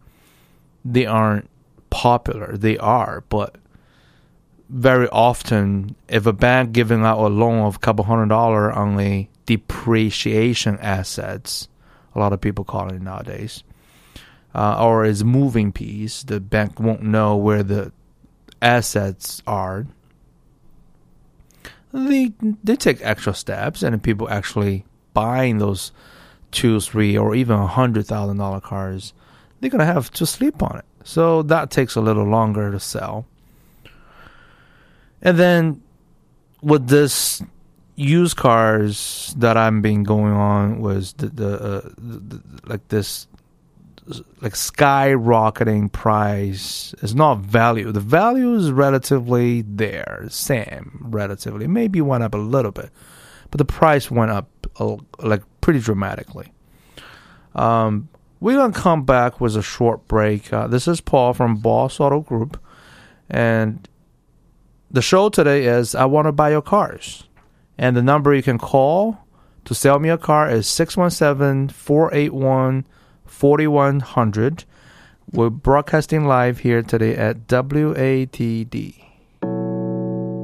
they 0.84 1.06
aren't 1.06 1.50
popular. 1.90 2.58
They 2.58 2.78
are, 2.78 3.24
but 3.30 3.56
very 4.70 5.08
often, 5.10 5.96
if 6.08 6.26
a 6.26 6.34
bank 6.34 6.74
giving 6.74 7.04
out 7.04 7.20
a 7.20 7.28
loan 7.28 7.60
of 7.60 7.78
a 7.78 7.80
couple 7.80 8.06
hundred 8.06 8.30
dollar 8.30 8.72
on 8.72 9.00
a 9.00 9.30
depreciation 9.46 10.78
assets, 10.80 11.70
a 12.14 12.20
lot 12.20 12.34
of 12.34 12.42
people 12.42 12.66
call 12.66 12.90
it 12.90 13.02
nowadays 13.02 13.64
uh, 14.58 14.84
or 14.84 15.06
is 15.06 15.24
moving 15.24 15.72
piece, 15.72 16.24
the 16.24 16.40
bank 16.40 16.80
won't 16.80 17.04
know 17.04 17.36
where 17.36 17.62
the 17.62 17.92
assets 18.60 19.42
are. 19.46 19.86
They 21.94 22.34
they 22.64 22.76
take 22.76 23.00
extra 23.02 23.36
steps, 23.36 23.84
and 23.84 24.02
people 24.02 24.28
actually 24.30 24.84
buying 25.14 25.60
those 25.60 25.92
two, 26.52 26.80
three, 26.80 27.16
or 27.16 27.36
even 27.36 27.56
a 27.56 27.68
hundred 27.68 28.08
thousand 28.08 28.38
dollar 28.38 28.60
cars, 28.60 29.14
they're 29.60 29.70
gonna 29.70 29.86
have 29.86 30.12
to 30.12 30.26
sleep 30.26 30.62
on 30.62 30.78
it. 30.78 30.86
So 31.04 31.42
that 31.44 31.72
takes 31.72 31.96
a 31.96 32.02
little 32.02 32.26
longer 32.26 32.72
to 32.72 32.80
sell. 32.80 33.26
And 35.22 35.38
then 35.38 35.82
with 36.62 36.88
this 36.88 37.42
used 37.96 38.38
cars 38.38 39.34
that 39.38 39.58
I'm 39.58 39.82
been 39.82 40.04
going 40.04 40.34
on 40.34 40.80
was 40.80 41.14
the, 41.14 41.28
the, 41.28 41.54
uh, 41.56 41.90
the, 41.98 42.20
the 42.20 42.44
like 42.66 42.88
this 42.90 43.28
like 44.42 44.54
skyrocketing 44.54 45.92
price 45.92 46.94
is 47.02 47.14
not 47.16 47.40
value. 47.40 47.92
The 47.92 48.00
value 48.00 48.56
is 48.56 48.72
relatively 48.72 49.64
there, 49.64 50.26
same 50.30 51.00
relatively. 51.02 51.68
Maybe 51.68 52.00
went 52.02 52.24
up 52.24 52.34
a 52.34 52.38
little 52.38 52.72
bit, 52.72 52.90
but 53.52 53.58
the 53.58 53.66
price 53.66 54.10
went 54.10 54.32
up 54.32 54.50
like 55.20 55.44
pretty 55.62 55.80
dramatically. 55.80 56.54
Um, 57.56 58.08
we're 58.40 58.58
gonna 58.58 58.74
come 58.74 59.04
back 59.04 59.42
with 59.42 59.56
a 59.56 59.62
short 59.62 60.08
break. 60.08 60.52
Uh, 60.52 60.68
this 60.68 60.88
is 60.88 61.02
Paul 61.02 61.34
from 61.34 61.58
Boss 61.58 62.00
Auto 62.00 62.22
Group, 62.22 62.62
and 63.30 63.88
the 64.92 65.02
show 65.02 65.30
today 65.30 65.66
is 65.66 65.96
I 65.96 66.06
want 66.06 66.28
to 66.28 66.32
buy 66.32 66.52
your 66.52 66.62
cars, 66.62 67.28
and 67.78 67.96
the 67.96 68.02
number 68.02 68.34
you 68.34 68.44
can 68.44 68.58
call 68.58 69.20
to 69.66 69.76
sell 69.76 70.00
me 70.00 70.10
a 70.10 70.18
car 70.18 70.50
is 70.50 70.68
617 70.68 71.70
481 71.70 72.86
4100. 73.26 74.64
We're 75.32 75.50
broadcasting 75.50 76.26
live 76.26 76.60
here 76.60 76.82
today 76.82 77.16
at 77.16 77.48
WATD. 77.48 79.04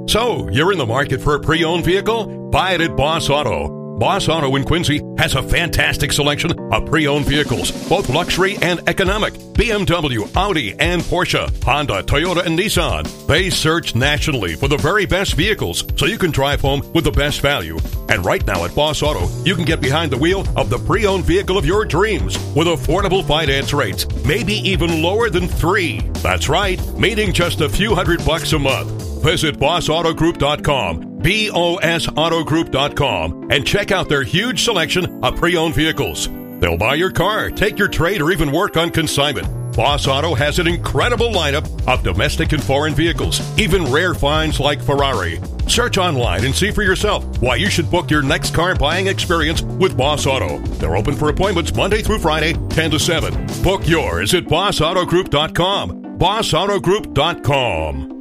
So, 0.09 0.49
you're 0.49 0.73
in 0.73 0.77
the 0.77 0.85
market 0.85 1.21
for 1.21 1.35
a 1.35 1.39
pre 1.39 1.63
owned 1.63 1.85
vehicle? 1.85 2.49
Buy 2.49 2.73
it 2.73 2.81
at 2.81 2.97
Boss 2.97 3.29
Auto. 3.29 3.82
Boss 3.99 4.27
Auto 4.27 4.55
in 4.55 4.63
Quincy 4.63 5.01
has 5.17 5.35
a 5.35 5.43
fantastic 5.43 6.11
selection 6.11 6.51
of 6.73 6.85
pre 6.87 7.07
owned 7.07 7.25
vehicles, 7.25 7.71
both 7.87 8.09
luxury 8.09 8.57
and 8.61 8.81
economic 8.89 9.33
BMW, 9.53 10.35
Audi, 10.35 10.73
and 10.79 11.01
Porsche, 11.03 11.63
Honda, 11.63 12.01
Toyota, 12.03 12.45
and 12.45 12.57
Nissan. 12.57 13.27
They 13.27 13.49
search 13.51 13.95
nationally 13.95 14.55
for 14.55 14.67
the 14.67 14.77
very 14.77 15.05
best 15.05 15.35
vehicles 15.35 15.83
so 15.95 16.07
you 16.07 16.17
can 16.17 16.31
drive 16.31 16.61
home 16.61 16.81
with 16.93 17.03
the 17.03 17.11
best 17.11 17.41
value. 17.41 17.77
And 18.09 18.25
right 18.25 18.45
now 18.47 18.65
at 18.65 18.75
Boss 18.75 19.03
Auto, 19.03 19.29
you 19.43 19.55
can 19.55 19.65
get 19.65 19.79
behind 19.79 20.11
the 20.11 20.17
wheel 20.17 20.43
of 20.57 20.69
the 20.69 20.79
pre 20.79 21.05
owned 21.05 21.25
vehicle 21.25 21.57
of 21.57 21.65
your 21.65 21.85
dreams 21.85 22.37
with 22.55 22.67
affordable 22.67 23.25
finance 23.25 23.73
rates, 23.73 24.07
maybe 24.25 24.55
even 24.67 25.03
lower 25.03 25.29
than 25.29 25.47
three. 25.47 25.99
That's 26.23 26.49
right, 26.49 26.81
meaning 26.97 27.31
just 27.31 27.61
a 27.61 27.69
few 27.69 27.93
hundred 27.93 28.25
bucks 28.25 28.53
a 28.53 28.59
month. 28.59 29.12
Visit 29.23 29.57
bossautogroup.com 29.57 31.13
bosautogroup.com, 31.23 33.51
and 33.51 33.65
check 33.65 33.91
out 33.91 34.09
their 34.09 34.23
huge 34.23 34.63
selection 34.63 35.23
of 35.23 35.37
pre 35.37 35.55
owned 35.55 35.73
vehicles. 35.73 36.29
They'll 36.59 36.77
buy 36.77 36.93
your 36.95 37.11
car, 37.11 37.49
take 37.49 37.79
your 37.79 37.87
trade, 37.87 38.21
or 38.21 38.31
even 38.31 38.51
work 38.51 38.75
on 38.77 38.89
consignment. 38.89 39.47
Boss 39.75 40.07
Auto 40.07 40.35
has 40.35 40.59
an 40.59 40.67
incredible 40.67 41.29
lineup 41.29 41.65
of 41.91 42.03
domestic 42.03 42.53
and 42.53 42.63
foreign 42.63 42.93
vehicles, 42.93 43.41
even 43.57 43.91
rare 43.91 44.13
finds 44.13 44.59
like 44.59 44.79
Ferrari. 44.81 45.39
Search 45.67 45.97
online 45.97 46.45
and 46.45 46.53
see 46.53 46.69
for 46.69 46.83
yourself 46.83 47.25
why 47.41 47.55
you 47.55 47.71
should 47.71 47.89
book 47.89 48.11
your 48.11 48.21
next 48.21 48.53
car 48.53 48.75
buying 48.75 49.07
experience 49.07 49.63
with 49.63 49.97
Boss 49.97 50.27
Auto. 50.27 50.59
They're 50.59 50.95
open 50.95 51.15
for 51.15 51.29
appointments 51.29 51.73
Monday 51.73 52.03
through 52.03 52.19
Friday, 52.19 52.53
10 52.69 52.91
to 52.91 52.99
7. 52.99 53.63
Book 53.63 53.87
yours 53.87 54.35
at 54.35 54.43
bossautogroup.com. 54.43 56.19
bossautogroup.com. 56.19 58.12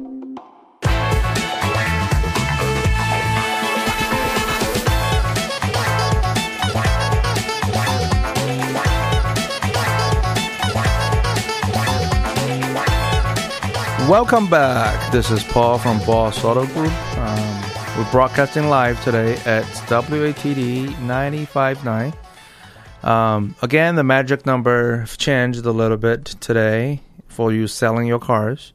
Welcome 14.09 14.49
back. 14.49 15.13
This 15.13 15.31
is 15.31 15.45
Paul 15.45 15.77
from 15.77 15.97
Boss 15.99 16.43
Auto 16.43 16.65
Group. 16.65 16.91
Um, 17.17 17.63
we're 17.97 18.11
broadcasting 18.11 18.67
live 18.67 19.01
today 19.01 19.35
at 19.45 19.63
WATD 19.87 20.89
95.9. 20.95 23.07
Um, 23.07 23.55
again, 23.61 23.95
the 23.95 24.03
magic 24.03 24.45
number 24.45 25.05
changed 25.05 25.65
a 25.65 25.71
little 25.71 25.95
bit 25.95 26.25
today 26.25 26.99
for 27.29 27.53
you 27.53 27.65
selling 27.65 28.05
your 28.05 28.19
cars. 28.19 28.73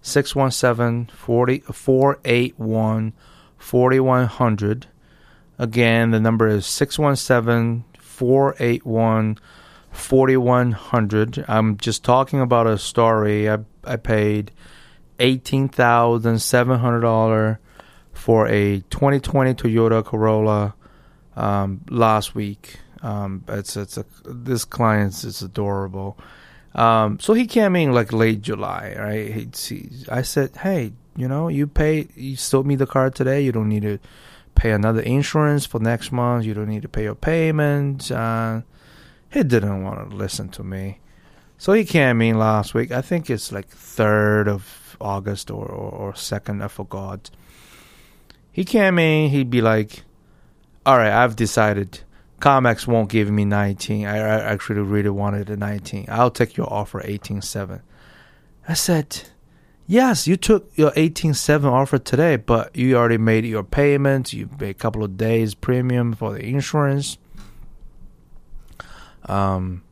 617 0.00 1.14
481 1.14 3.12
4100. 3.58 4.86
Again, 5.58 6.12
the 6.12 6.20
number 6.20 6.48
is 6.48 6.64
617 6.64 7.84
481 7.98 9.38
4100. 9.92 11.44
I'm 11.48 11.76
just 11.76 12.04
talking 12.04 12.40
about 12.40 12.66
a 12.66 12.78
story. 12.78 13.48
I, 13.48 13.58
I 13.84 13.94
paid 13.96 14.50
$18,700 15.18 17.58
for 18.12 18.48
a 18.48 18.80
2020 18.90 19.54
Toyota 19.54 20.04
Corolla 20.04 20.74
um, 21.36 21.80
last 21.88 22.34
week. 22.34 22.80
Um, 23.02 23.44
it's 23.48 23.76
it's 23.76 23.96
a 23.96 24.04
this 24.24 24.64
client 24.64 25.24
is 25.24 25.42
adorable. 25.42 26.18
Um, 26.74 27.18
so 27.18 27.34
he 27.34 27.46
came 27.46 27.76
in 27.76 27.92
like 27.92 28.12
late 28.12 28.42
July, 28.42 28.94
right? 28.98 29.56
He, 29.56 29.90
I 30.08 30.22
said, 30.22 30.56
hey, 30.56 30.92
you 31.16 31.28
know, 31.28 31.48
you 31.48 31.66
pay, 31.66 32.08
you 32.14 32.36
sold 32.36 32.66
me 32.66 32.76
the 32.76 32.86
car 32.86 33.10
today. 33.10 33.42
You 33.42 33.52
don't 33.52 33.68
need 33.68 33.82
to 33.82 33.98
pay 34.54 34.72
another 34.72 35.02
insurance 35.02 35.66
for 35.66 35.80
next 35.80 36.12
month. 36.12 36.46
You 36.46 36.54
don't 36.54 36.68
need 36.68 36.80
to 36.82 36.88
pay 36.88 37.02
your 37.04 37.14
payment. 37.14 38.10
Uh, 38.10 38.62
he 39.32 39.42
didn't 39.42 39.82
want 39.82 40.10
to 40.10 40.16
listen 40.16 40.48
to 40.50 40.62
me. 40.62 41.00
So 41.58 41.72
he 41.72 41.84
came 41.84 42.20
in 42.20 42.38
last 42.38 42.74
week. 42.74 42.90
I 42.90 43.00
think 43.00 43.30
it's 43.30 43.52
like 43.52 43.68
3rd 43.68 44.48
of 44.48 44.96
August 45.00 45.50
or, 45.50 45.64
or, 45.64 45.90
or 45.90 46.12
2nd, 46.12 46.62
I 46.62 46.68
forgot. 46.68 47.30
He 48.50 48.64
came 48.64 48.98
in, 48.98 49.30
he'd 49.30 49.50
be 49.50 49.62
like, 49.62 50.02
all 50.84 50.98
right, 50.98 51.12
I've 51.12 51.36
decided 51.36 52.00
CarMax 52.40 52.86
won't 52.88 53.08
give 53.08 53.30
me 53.30 53.44
19. 53.44 54.04
I, 54.06 54.16
I 54.16 54.40
actually 54.40 54.80
really 54.80 55.10
wanted 55.10 55.48
a 55.48 55.56
19. 55.56 56.06
I'll 56.08 56.30
take 56.30 56.56
your 56.56 56.70
offer 56.72 57.00
18.7. 57.00 57.80
I 58.68 58.74
said, 58.74 59.22
yes, 59.86 60.26
you 60.26 60.36
took 60.36 60.76
your 60.76 60.90
18.7 60.90 61.64
offer 61.64 61.98
today, 61.98 62.36
but 62.36 62.74
you 62.74 62.96
already 62.96 63.18
made 63.18 63.44
your 63.44 63.62
payments. 63.62 64.34
You 64.34 64.48
paid 64.48 64.70
a 64.70 64.74
couple 64.74 65.04
of 65.04 65.16
days 65.16 65.54
premium 65.54 66.12
for 66.14 66.32
the 66.32 66.44
insurance. 66.44 67.16
Um, 69.26 69.82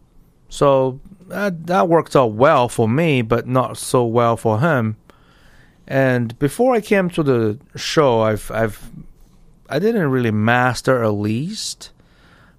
so 0.49 1.01
that 1.29 1.67
that 1.67 1.89
worked 1.89 2.17
out 2.17 2.33
well 2.33 2.69
for 2.69 2.89
me, 2.89 3.23
but 3.23 3.47
not 3.47 3.79
so 3.79 4.05
well 4.05 4.37
for 4.37 4.61
him. 4.61 4.97
And 5.87 6.39
before 6.39 6.75
I 6.75 6.81
came 6.81 7.09
to 7.11 7.23
the 7.23 7.59
show, 7.77 8.21
I've 8.21 8.51
I've 8.51 8.91
I 9.69 9.79
didn't 9.79 10.11
really 10.11 10.33
master 10.33 11.03
a 11.03 11.11
least, 11.13 11.93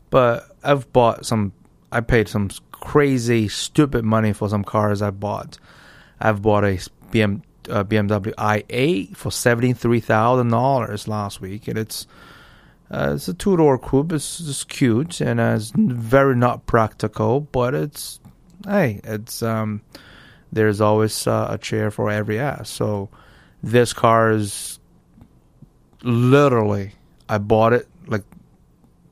but 0.10 0.48
I've 0.64 0.92
bought 0.94 1.26
some. 1.26 1.54
I 1.92 2.00
paid 2.00 2.30
some 2.30 2.50
crazy, 2.72 3.50
stupid 3.50 4.06
money 4.06 4.32
for 4.32 4.48
some 4.50 4.64
cars 4.64 5.02
I 5.02 5.12
bought. 5.12 5.58
I've 6.20 6.42
bought 6.42 6.64
a 6.64 6.78
BM, 7.12 7.42
uh, 7.70 7.84
BMW 7.84 8.34
i8 8.36 9.18
for 9.18 9.32
seventy 9.32 9.74
three 9.74 10.00
thousand 10.00 10.50
dollars 10.50 11.08
last 11.08 11.42
week, 11.42 11.68
and 11.68 11.78
it's 11.78 12.08
uh, 12.92 13.14
it's 13.16 13.28
a 13.28 13.34
two 13.34 13.56
door 13.56 13.80
coupe. 13.80 14.12
It's 14.12 14.40
just 14.40 14.68
cute 14.68 15.22
and 15.22 15.40
uh, 15.40 15.54
it's 15.56 15.72
very 15.76 16.36
not 16.36 16.66
practical, 16.66 17.40
but 17.40 17.74
it's 17.74 18.20
hey, 18.68 19.00
it's 19.04 19.42
um, 19.42 19.82
there's 20.52 20.82
always 20.82 21.26
uh, 21.26 21.48
a 21.50 21.58
chair 21.58 21.90
for 21.90 22.12
every 22.12 22.40
ass. 22.40 22.70
So 22.70 23.10
this 23.64 23.94
car 23.94 24.32
is 24.32 24.80
literally 26.04 26.92
I 27.30 27.38
bought 27.38 27.72
it 27.72 27.88
like 28.08 28.24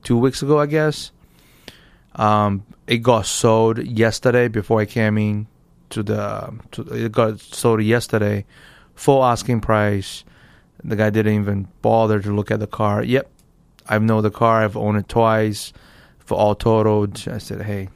two 0.03 0.17
weeks 0.17 0.41
ago, 0.41 0.59
I 0.59 0.65
guess. 0.65 1.11
Um, 2.15 2.65
it 2.85 2.97
got 2.97 3.25
sold 3.25 3.77
yesterday 3.77 4.49
before 4.49 4.81
I 4.81 4.85
came 4.85 5.17
in 5.17 5.47
to 5.91 6.03
the. 6.03 6.53
To, 6.71 6.81
it 6.81 7.13
got 7.13 7.39
sold 7.39 7.81
yesterday, 7.81 8.45
full 8.95 9.23
asking 9.23 9.61
price. 9.61 10.25
The 10.83 10.97
guy 10.97 11.09
didn't 11.11 11.33
even 11.33 11.67
bother 11.81 12.19
to 12.19 12.33
look 12.33 12.51
at 12.51 12.59
the 12.59 12.67
car. 12.67 13.03
Yep, 13.03 13.29
I 13.89 13.97
know 13.99 14.21
the 14.21 14.31
car. 14.31 14.63
I've 14.63 14.77
owned 14.77 14.97
it 14.97 15.09
twice, 15.09 15.73
for 16.19 16.37
all 16.37 16.55
totaled. 16.55 17.27
I 17.27 17.39
said, 17.39 17.63
hey, 17.63 17.89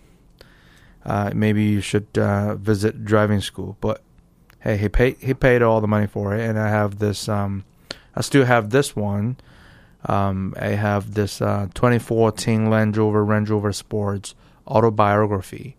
uh, 1.06 1.32
maybe 1.36 1.64
you 1.64 1.82
should 1.82 2.08
uh, 2.18 2.56
visit 2.56 3.06
driving 3.06 3.40
school. 3.40 3.78
But 3.80 4.02
hey, 4.60 4.78
he 4.78 4.90
paid 4.90 5.18
he 5.20 5.34
paid 5.34 5.62
all 5.62 5.80
the 5.80 5.88
money 5.88 6.08
for 6.08 6.36
it, 6.36 6.42
and 6.42 6.60
I 6.60 6.70
have 6.70 7.00
this. 7.00 7.30
Um, 7.30 7.64
I 8.16 8.22
still 8.22 8.46
have 8.46 8.72
this 8.72 8.96
one. 8.96 9.38
Um, 10.06 10.54
I 10.60 10.70
have 10.70 11.14
this 11.14 11.42
uh, 11.42 11.68
2014 11.74 12.70
Land 12.70 12.98
Rover 12.98 13.24
Range 13.24 13.50
Rover 13.50 13.72
Sports 13.72 14.36
autobiography. 14.68 15.78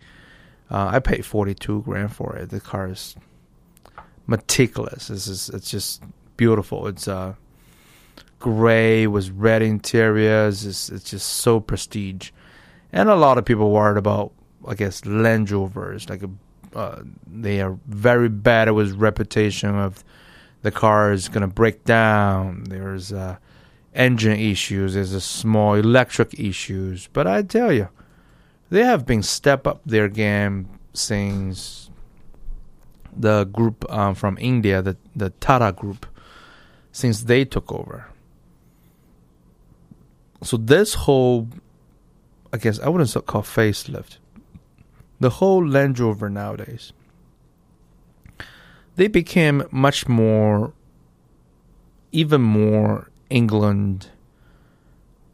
Uh, 0.70 0.90
I 0.92 0.98
paid 0.98 1.26
42 1.26 1.82
grand 1.82 2.14
for 2.14 2.36
it. 2.36 2.50
The 2.50 2.60
car 2.60 2.88
is 2.88 3.16
meticulous. 4.26 5.10
It's 5.10 5.26
just, 5.26 5.50
it's 5.52 5.70
just 5.70 6.02
beautiful. 6.36 6.86
It's 6.86 7.06
uh, 7.06 7.34
gray 8.44 9.06
with 9.06 9.30
red 9.30 9.62
interiors. 9.62 10.66
It's, 10.66 10.90
it's 10.90 11.08
just 11.08 11.26
so 11.26 11.60
prestige. 11.60 12.30
And 12.92 13.08
a 13.08 13.14
lot 13.14 13.38
of 13.38 13.46
people 13.46 13.70
worried 13.70 13.96
about, 13.96 14.32
I 14.68 14.74
guess, 14.74 15.06
Land 15.06 15.50
Rovers. 15.50 16.10
Like, 16.10 16.22
uh, 16.74 17.00
they 17.26 17.62
are 17.62 17.78
very 17.86 18.28
bad 18.28 18.70
with 18.72 18.92
reputation 18.96 19.74
of 19.74 20.04
the 20.60 20.70
car 20.70 21.10
is 21.10 21.28
going 21.28 21.40
to 21.40 21.54
break 21.54 21.84
down. 21.84 22.64
There's 22.64 23.14
uh, 23.14 23.36
engine 23.94 24.38
issues. 24.38 24.92
There's 24.92 25.14
a 25.14 25.22
small 25.22 25.72
electric 25.74 26.38
issues. 26.38 27.08
But 27.14 27.26
I 27.26 27.40
tell 27.40 27.72
you, 27.72 27.88
they 28.68 28.84
have 28.84 29.06
been 29.06 29.22
step 29.22 29.66
up 29.66 29.80
their 29.86 30.10
game 30.10 30.68
since 30.92 31.88
the 33.16 33.44
group 33.44 33.90
um, 33.90 34.14
from 34.14 34.36
India, 34.38 34.82
the 34.82 34.98
the 35.16 35.30
Tata 35.40 35.72
group, 35.72 36.04
since 36.92 37.22
they 37.22 37.46
took 37.46 37.72
over. 37.72 38.13
So 40.44 40.58
this 40.58 40.94
whole, 40.94 41.48
I 42.52 42.58
guess 42.58 42.78
I 42.78 42.88
wouldn't 42.88 43.12
call 43.26 43.42
facelift. 43.42 44.18
The 45.18 45.30
whole 45.30 45.66
Land 45.66 45.98
Rover 45.98 46.28
nowadays, 46.28 46.92
they 48.96 49.08
became 49.08 49.64
much 49.70 50.06
more, 50.06 50.72
even 52.12 52.42
more 52.42 53.10
England 53.30 54.10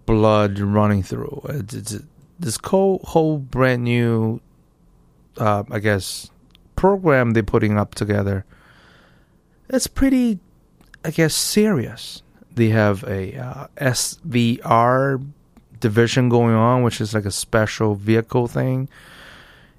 blood 0.07 0.59
running 0.59 1.03
through. 1.03 1.43
It's, 1.49 1.75
it's, 1.75 1.99
this 2.39 2.59
whole 2.65 3.01
whole 3.05 3.39
brand 3.39 3.85
new, 3.85 4.41
uh, 5.37 5.65
I 5.71 5.79
guess, 5.79 6.31
program 6.77 7.33
they're 7.33 7.43
putting 7.43 7.77
up 7.77 7.95
together. 7.95 8.45
It's 9.69 9.87
pretty, 9.87 10.39
I 11.05 11.11
guess, 11.11 11.35
serious. 11.35 12.23
They 12.55 12.69
have 12.69 13.05
a 13.05 13.37
uh, 13.37 13.67
SVR 13.77 15.25
division 15.79 16.29
going 16.29 16.55
on, 16.55 16.83
which 16.83 17.01
is 17.01 17.15
like 17.15 17.25
a 17.25 17.31
special 17.31 17.95
vehicle 17.95 18.47
thing. 18.47 18.89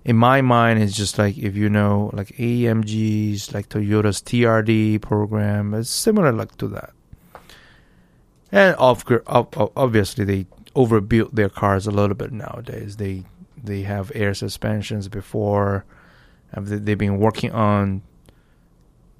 In 0.03 0.15
my 0.15 0.41
mind, 0.41 0.81
it's 0.81 0.95
just 0.95 1.17
like 1.19 1.37
if 1.37 1.55
you 1.55 1.69
know, 1.69 2.09
like 2.13 2.29
AMG's, 2.37 3.53
like 3.53 3.69
Toyota's 3.69 4.21
TRD 4.21 5.01
program. 5.01 5.73
It's 5.73 5.89
similar 5.89 6.31
like 6.31 6.57
to 6.57 6.67
that. 6.69 6.91
And 8.51 8.75
obviously, 8.79 10.25
they 10.25 10.47
overbuilt 10.75 11.35
their 11.35 11.49
cars 11.49 11.87
a 11.87 11.91
little 11.91 12.15
bit 12.15 12.31
nowadays. 12.31 12.97
They 12.97 13.23
they 13.63 13.83
have 13.83 14.11
air 14.15 14.33
suspensions 14.33 15.07
before. 15.07 15.85
They've 16.57 16.97
been 16.97 17.19
working 17.19 17.51
on 17.51 18.01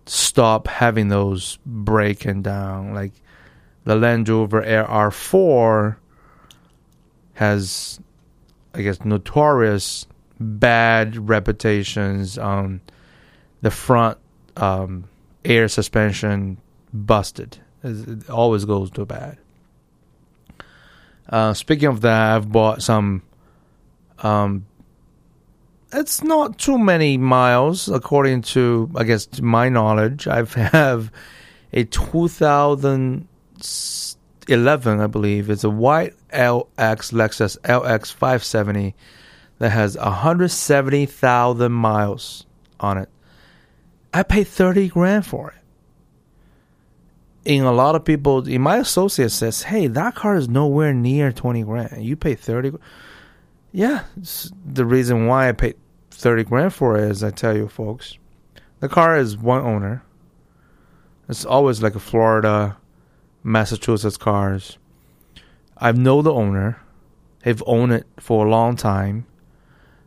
stop 0.06 0.68
having 0.68 1.08
those 1.08 1.60
breaking 1.66 2.42
down. 2.42 2.94
Like 2.94 3.14
the 3.84 3.96
Land 3.96 4.30
Rover 4.30 4.62
R4 4.62 5.96
has, 7.34 8.00
I 8.74 8.82
guess, 8.82 9.04
notorious 9.04 10.06
bad 10.40 11.30
reputations 11.30 12.38
on 12.38 12.82
the 13.62 13.72
front 13.72 14.18
um, 14.58 15.06
air 15.46 15.68
suspension 15.68 16.58
busted. 16.94 17.58
It 17.84 18.30
always 18.30 18.66
goes 18.66 18.92
to 18.92 19.06
bad. 19.06 19.38
Uh, 21.30 21.54
speaking 21.54 21.88
of 21.88 22.02
that, 22.02 22.36
I've 22.36 22.52
bought 22.52 22.82
some. 22.82 23.24
Um, 24.20 24.66
it's 25.94 26.24
not 26.24 26.58
too 26.58 26.78
many 26.78 27.18
miles, 27.18 27.90
according 27.90 28.44
to 28.44 28.92
I 28.96 29.04
guess 29.04 29.26
to 29.28 29.44
my 29.44 29.70
knowledge. 29.70 30.28
I 30.28 30.44
have 30.72 31.12
a 31.74 31.86
2011, 33.62 35.00
I 35.00 35.08
believe. 35.08 35.50
It's 35.50 35.64
a 35.64 35.70
white 35.70 36.14
LX 36.34 36.66
Lexus 37.14 37.58
LX 37.60 38.14
570 38.14 38.96
that 39.60 39.70
has 39.70 39.98
170,000 39.98 41.72
miles 41.72 42.46
on 42.80 42.98
it. 42.98 43.10
I 44.14 44.24
paid 44.24 44.48
30 44.48 44.90
grand 44.90 45.26
for 45.26 45.52
it 45.52 45.62
in 47.46 47.64
a 47.64 47.72
lot 47.72 47.96
of 47.96 48.06
people, 48.06 48.48
in 48.48 48.62
my 48.62 48.78
associate 48.78 49.32
says, 49.32 49.64
"Hey, 49.64 49.88
that 49.88 50.16
car 50.16 50.36
is 50.36 50.48
nowhere 50.48 50.94
near 50.94 51.32
twenty 51.32 51.64
grand. 51.64 52.04
You 52.04 52.16
pay 52.16 52.36
thirty. 52.36 52.72
Yeah, 53.72 54.04
the 54.66 54.86
reason 54.86 55.28
why 55.28 55.50
I 55.50 55.52
paid 55.54 55.76
thirty 56.12 56.44
grand 56.44 56.74
for 56.74 56.98
it 56.98 57.10
is 57.10 57.24
I 57.24 57.32
tell 57.32 57.56
you, 57.56 57.68
folks, 57.68 58.18
the 58.80 58.90
car 58.90 59.18
is 59.18 59.38
one 59.38 59.62
owner. 59.62 60.04
It's 61.28 61.46
always 61.46 61.82
like 61.82 61.96
a 61.96 62.00
Florida, 62.00 62.78
Massachusetts 63.44 64.18
cars. 64.18 64.78
I 65.78 65.92
know 65.92 66.22
the 66.22 66.34
owner. 66.34 66.82
Have 67.44 67.64
owned 67.66 67.92
it 67.92 68.06
for 68.20 68.46
a 68.46 68.50
long 68.50 68.76
time. 68.76 69.26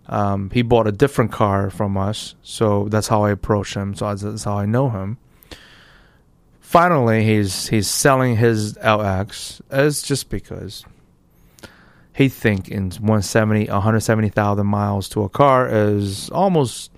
Um, 0.07 0.51
he 0.51 0.63
bought 0.63 0.87
a 0.87 0.93
different 0.93 1.33
car 1.33 1.69
from 1.69 1.97
us, 1.97 2.37
so 2.43 2.89
that's 2.89 3.09
how 3.09 3.25
I 3.25 3.31
approach 3.31 3.75
him. 3.75 3.95
So 3.95 4.15
that's 4.15 4.45
how 4.45 4.57
I 4.57 4.67
know 4.67 4.91
him 4.91 5.19
finally 6.75 7.23
he's 7.23 7.69
he's 7.69 7.89
selling 7.89 8.37
his 8.37 8.75
LX 8.79 9.61
as 9.71 10.03
just 10.03 10.29
because 10.29 10.85
he 12.13 12.29
think 12.29 12.69
in 12.69 12.91
170 12.91 13.67
170,000 13.67 14.67
miles 14.67 15.09
to 15.09 15.23
a 15.23 15.29
car 15.29 15.69
is 15.69 16.29
almost 16.31 16.91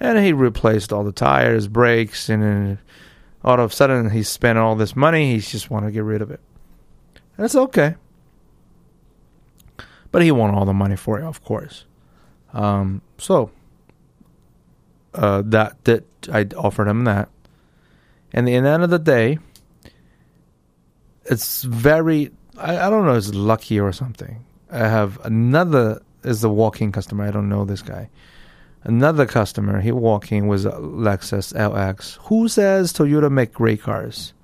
and 0.00 0.18
he 0.18 0.32
replaced 0.32 0.92
all 0.92 1.04
the 1.04 1.12
tires, 1.12 1.68
brakes 1.68 2.28
and 2.28 2.76
all 3.44 3.60
of 3.60 3.70
a 3.70 3.74
sudden 3.74 4.10
he's 4.10 4.28
spent 4.28 4.58
all 4.58 4.74
this 4.74 4.96
money, 4.96 5.34
he 5.34 5.40
just 5.40 5.70
want 5.70 5.84
to 5.86 5.92
get 5.92 6.04
rid 6.04 6.22
of 6.22 6.30
it. 6.30 6.40
That's 7.36 7.54
okay. 7.54 7.96
But 10.10 10.22
he 10.22 10.30
want 10.30 10.54
all 10.54 10.64
the 10.64 10.72
money 10.72 10.96
for 10.96 11.20
it, 11.20 11.24
of 11.24 11.42
course. 11.44 11.84
Um, 12.52 13.02
so 13.18 13.50
uh, 15.12 15.42
that 15.46 15.84
that 15.84 16.04
I 16.32 16.46
offered 16.56 16.88
him 16.88 17.04
that 17.04 17.28
and 18.34 18.48
in 18.48 18.64
the 18.64 18.70
end 18.70 18.82
of 18.82 18.90
the 18.90 18.98
day, 18.98 19.38
it's 21.24 21.62
very, 21.62 22.32
I, 22.58 22.78
I 22.78 22.90
don't 22.90 23.06
know, 23.06 23.14
it's 23.14 23.32
lucky 23.32 23.78
or 23.78 23.92
something. 23.92 24.44
I 24.70 24.88
have 24.88 25.24
another, 25.24 26.02
is 26.24 26.42
a 26.42 26.48
walking 26.48 26.90
customer. 26.90 27.24
I 27.24 27.30
don't 27.30 27.48
know 27.48 27.64
this 27.64 27.80
guy. 27.80 28.10
Another 28.84 29.24
customer, 29.24 29.80
he 29.80 29.90
walking 29.92 30.46
with 30.46 30.64
Lexus 30.64 31.54
LX. 31.54 32.18
Who 32.28 32.48
says 32.48 32.92
Toyota 32.92 33.30
make 33.30 33.54
great 33.54 33.80
cars? 33.80 34.34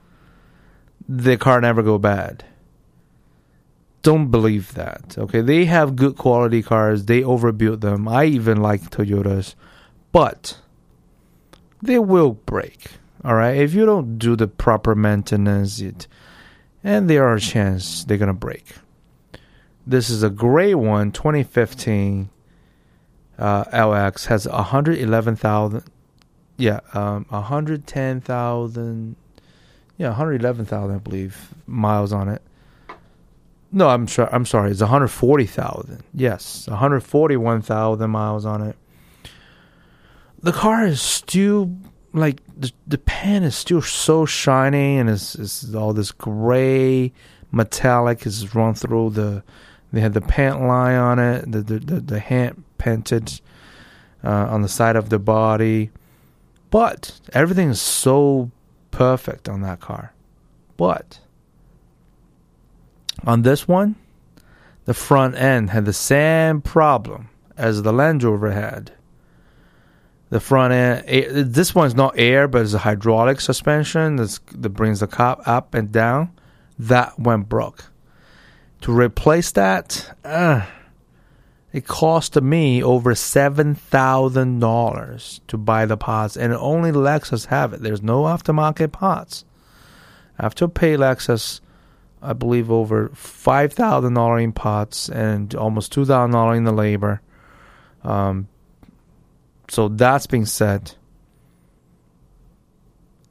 The 1.06 1.36
car 1.36 1.60
never 1.60 1.82
go 1.82 1.98
bad. 1.98 2.44
Don't 4.02 4.30
believe 4.30 4.72
that. 4.74 5.16
Okay, 5.18 5.42
they 5.42 5.66
have 5.66 5.94
good 5.94 6.16
quality 6.16 6.62
cars. 6.62 7.04
They 7.04 7.22
overbuilt 7.22 7.82
them. 7.82 8.08
I 8.08 8.24
even 8.24 8.62
like 8.62 8.88
Toyotas, 8.88 9.54
but 10.10 10.58
they 11.82 11.98
will 11.98 12.32
break. 12.32 12.92
All 13.22 13.34
right, 13.34 13.58
if 13.58 13.74
you 13.74 13.84
don't 13.84 14.18
do 14.18 14.36
the 14.36 14.48
proper 14.48 14.94
maintenance, 14.94 15.80
it 15.80 16.06
and 16.82 17.10
there 17.10 17.28
are 17.28 17.34
a 17.34 17.40
chance 17.40 18.04
they're 18.04 18.16
gonna 18.16 18.32
break. 18.32 18.72
This 19.86 20.08
is 20.08 20.22
a 20.22 20.30
gray 20.30 20.74
one, 20.74 21.12
2015 21.12 22.30
uh, 23.40 23.64
LX 23.64 24.26
has 24.26 24.46
111,000 24.46 25.82
yeah, 26.60 26.80
um, 26.92 27.24
110,000, 27.30 29.16
yeah, 29.96 30.08
111,000, 30.08 30.94
I 30.94 30.98
believe, 30.98 31.54
miles 31.66 32.12
on 32.12 32.28
it. 32.28 32.42
No, 33.72 33.88
I'm 33.88 34.06
sure. 34.06 34.28
I'm 34.34 34.44
sorry. 34.44 34.70
It's 34.70 34.80
140,000. 34.80 36.02
Yes, 36.12 36.68
141,000 36.68 38.10
miles 38.10 38.44
on 38.44 38.60
it. 38.62 38.76
The 40.42 40.52
car 40.52 40.84
is 40.84 41.00
still 41.00 41.74
like 42.12 42.40
the 42.58 42.72
the 42.86 42.98
pan 42.98 43.42
is 43.44 43.56
still 43.56 43.80
so 43.80 44.26
shiny, 44.26 44.98
and 44.98 45.08
it's, 45.08 45.34
it's 45.36 45.72
all 45.74 45.92
this 45.94 46.12
gray 46.12 47.12
metallic 47.52 48.26
is 48.26 48.54
run 48.54 48.74
through 48.74 49.10
the. 49.10 49.42
They 49.92 50.00
had 50.00 50.14
the 50.14 50.20
pant 50.20 50.60
line 50.62 50.96
on 50.96 51.18
it, 51.18 51.50
the 51.50 51.62
the 51.62 51.78
the, 51.78 52.00
the 52.00 52.18
hand 52.18 52.64
painted 52.80 53.40
uh, 54.24 54.46
on 54.48 54.62
the 54.62 54.68
side 54.68 54.96
of 54.96 55.10
the 55.10 55.18
body, 55.18 55.90
but 56.70 57.20
everything 57.32 57.68
is 57.68 57.80
so 57.80 58.50
perfect 58.90 59.48
on 59.48 59.60
that 59.60 59.80
car. 59.80 60.12
But 60.76 61.20
on 63.24 63.42
this 63.42 63.68
one, 63.68 63.96
the 64.86 64.94
front 64.94 65.36
end 65.36 65.70
had 65.70 65.84
the 65.84 65.92
same 65.92 66.62
problem 66.62 67.28
as 67.56 67.82
the 67.82 67.92
Land 67.92 68.22
Rover 68.24 68.50
had. 68.50 68.92
The 70.30 70.40
front 70.40 70.72
end, 70.72 71.54
this 71.54 71.74
one's 71.74 71.94
not 71.94 72.14
air, 72.16 72.48
but 72.48 72.62
it's 72.62 72.72
a 72.72 72.78
hydraulic 72.78 73.40
suspension 73.40 74.16
that's, 74.16 74.40
that 74.52 74.70
brings 74.70 75.00
the 75.00 75.06
car 75.06 75.40
up 75.44 75.74
and 75.74 75.92
down. 75.92 76.30
That 76.78 77.18
went 77.18 77.48
broke. 77.48 77.84
To 78.82 78.92
replace 78.92 79.50
that, 79.52 80.16
uh, 80.24 80.64
it 81.72 81.86
cost 81.86 82.40
me 82.40 82.82
over 82.82 83.14
seven 83.14 83.74
thousand 83.74 84.60
dollars 84.60 85.40
to 85.48 85.56
buy 85.56 85.86
the 85.86 85.96
parts, 85.96 86.36
and 86.36 86.52
only 86.52 86.92
Lexus 86.92 87.46
have 87.46 87.72
it. 87.72 87.82
There's 87.82 88.02
no 88.02 88.22
aftermarket 88.22 88.92
parts. 88.92 89.44
I 90.38 90.42
have 90.42 90.54
to 90.56 90.68
pay 90.68 90.96
Lexus 90.96 91.60
I 92.22 92.32
believe, 92.34 92.70
over 92.70 93.08
five 93.14 93.72
thousand 93.72 94.14
dollars 94.14 94.42
in 94.42 94.52
pots 94.52 95.08
and 95.08 95.54
almost 95.54 95.92
two 95.92 96.04
thousand 96.04 96.32
dollars 96.32 96.58
in 96.58 96.64
the 96.64 96.72
labor. 96.72 97.22
Um, 98.04 98.48
so 99.68 99.88
that's 99.88 100.26
being 100.26 100.46
said. 100.46 100.92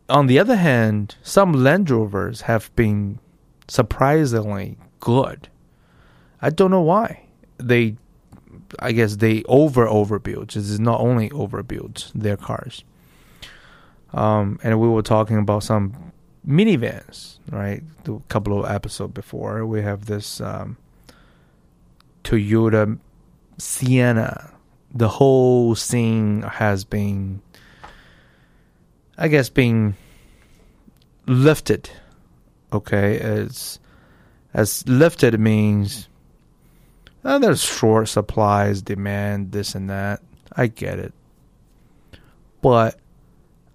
On 0.08 0.26
the 0.26 0.40
other 0.40 0.56
hand, 0.56 1.16
some 1.22 1.54
Land 1.54 1.90
Rovers 1.92 2.42
have 2.42 2.76
been 2.76 3.20
surprisingly 3.68 4.78
good. 5.00 5.50
I 6.42 6.50
don't 6.50 6.72
know 6.72 6.82
why. 6.82 7.26
They, 7.58 7.98
I 8.78 8.92
guess 8.92 9.16
they 9.18 9.44
over 9.44 9.88
overbuilt. 9.88 10.54
This 10.54 10.70
is 10.70 10.80
not 10.80 11.00
only 11.00 11.32
overbuilt 11.32 12.12
their 12.14 12.38
cars. 12.38 12.84
Um, 14.14 14.60
and 14.64 14.80
we 14.80 14.88
were 14.88 15.02
talking 15.02 15.38
about 15.38 15.64
some 15.64 16.12
minivans, 16.48 17.38
right? 17.52 17.84
A 18.08 18.20
couple 18.28 18.64
of 18.64 18.70
episodes 18.70 19.14
before, 19.14 19.66
we 19.66 19.82
have 19.82 20.06
this 20.06 20.42
um, 20.42 20.78
Toyota 22.24 22.98
Sienna. 23.58 24.52
The 24.94 25.08
whole 25.08 25.76
scene 25.76 26.42
has 26.42 26.84
been, 26.84 27.42
I 29.18 29.28
guess, 29.28 29.50
being 29.50 29.96
lifted. 31.28 31.90
Okay, 32.74 33.20
as 33.20 33.80
as 34.54 34.88
lifted 34.88 35.40
means 35.40 36.08
uh, 37.24 37.40
there's 37.40 37.62
short 37.62 38.08
supplies, 38.08 38.82
demand, 38.82 39.52
this 39.52 39.76
and 39.76 39.90
that. 39.90 40.22
I 40.56 40.68
get 40.68 41.00
it, 41.00 41.14
but 42.62 43.00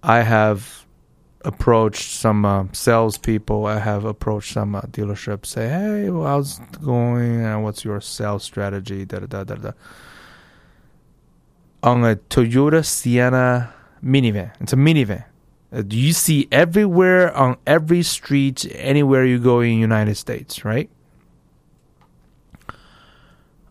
I 0.03 0.21
have 0.21 0.85
approached 1.45 2.11
some 2.11 2.43
uh, 2.43 2.65
salespeople. 2.73 3.65
I 3.65 3.79
have 3.79 4.03
approached 4.03 4.53
some 4.53 4.75
uh, 4.75 4.81
dealerships. 4.81 5.45
Say, 5.45 5.69
hey, 5.69 6.09
well, 6.09 6.25
how's 6.25 6.59
it 6.59 6.81
going? 6.83 7.45
And 7.45 7.63
what's 7.63 7.85
your 7.85 8.01
sales 8.01 8.43
strategy? 8.43 9.05
Da 9.05 9.19
da 9.19 9.43
da 9.43 9.55
da. 9.55 9.71
On 11.83 12.03
a 12.03 12.15
Toyota 12.15 12.83
Sienna 12.83 13.73
minivan, 14.03 14.51
it's 14.59 14.73
a 14.73 14.75
minivan. 14.75 15.23
Uh, 15.71 15.83
you 15.89 16.13
see 16.13 16.47
everywhere 16.51 17.35
on 17.35 17.57
every 17.67 18.01
street, 18.01 18.65
anywhere 18.71 19.25
you 19.25 19.39
go 19.39 19.59
in 19.59 19.77
United 19.77 20.15
States, 20.15 20.65
right? 20.65 20.89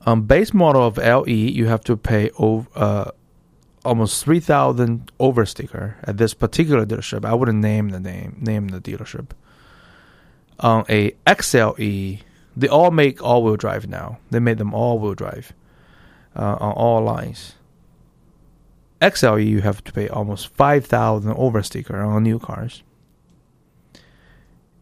On 0.06 0.22
base 0.22 0.52
model 0.52 0.86
of 0.86 0.98
LE, 0.98 1.28
you 1.28 1.66
have 1.66 1.82
to 1.84 1.96
pay 1.96 2.30
over. 2.38 2.68
Uh, 2.74 3.10
almost 3.84 4.24
3000 4.24 5.12
over 5.20 5.44
sticker 5.44 5.96
at 6.04 6.16
this 6.16 6.34
particular 6.34 6.86
dealership. 6.86 7.24
I 7.24 7.34
wouldn't 7.34 7.58
name 7.58 7.90
the 7.90 8.00
name, 8.00 8.36
name 8.40 8.68
the 8.68 8.80
dealership. 8.80 9.30
On 10.60 10.84
a 10.88 11.10
XLE, 11.26 12.20
they 12.56 12.68
all 12.68 12.90
make 12.90 13.22
all-wheel 13.22 13.56
drive 13.56 13.86
now. 13.86 14.18
They 14.30 14.38
made 14.38 14.58
them 14.58 14.72
all-wheel 14.72 15.14
drive 15.14 15.52
uh, 16.36 16.56
on 16.60 16.72
all 16.72 17.02
lines. 17.02 17.54
XLE, 19.00 19.46
you 19.46 19.60
have 19.60 19.82
to 19.84 19.92
pay 19.92 20.08
almost 20.08 20.48
5000 20.48 21.32
over 21.32 21.62
sticker 21.62 22.00
on 22.00 22.22
new 22.22 22.38
cars. 22.38 22.82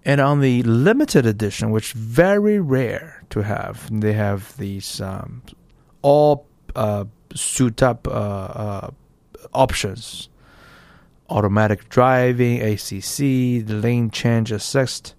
And 0.04 0.20
on 0.20 0.40
the 0.40 0.62
limited 0.64 1.26
edition, 1.26 1.70
which 1.70 1.92
very 1.92 2.58
rare 2.58 3.22
to 3.30 3.42
have, 3.42 3.88
they 4.00 4.14
have 4.14 4.56
these 4.56 5.00
um, 5.00 5.42
all 6.02 6.46
uh, 6.74 7.04
suit 7.34 7.82
up 7.82 8.08
uh, 8.08 8.10
uh, 8.10 8.90
options 9.54 10.28
automatic 11.32 11.88
driving, 11.88 12.60
ACC, 12.60 13.64
the 13.66 13.80
lane 13.82 14.10
change 14.10 14.52
assist. 14.52 15.14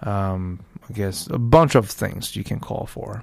Um, 0.00 0.64
I 0.88 0.92
guess 0.92 1.28
a 1.28 1.38
bunch 1.38 1.74
of 1.74 1.88
things 1.88 2.36
you 2.36 2.44
can 2.44 2.60
call 2.60 2.86
for. 2.86 3.22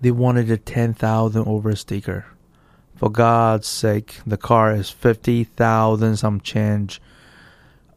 They 0.00 0.10
wanted 0.10 0.50
a 0.50 0.56
10,000 0.56 1.46
over 1.46 1.74
sticker. 1.74 2.26
For 2.96 3.10
God's 3.10 3.68
sake, 3.68 4.20
the 4.26 4.36
car 4.36 4.74
is 4.74 4.90
50,000 4.90 6.16
some 6.16 6.40
change 6.40 7.00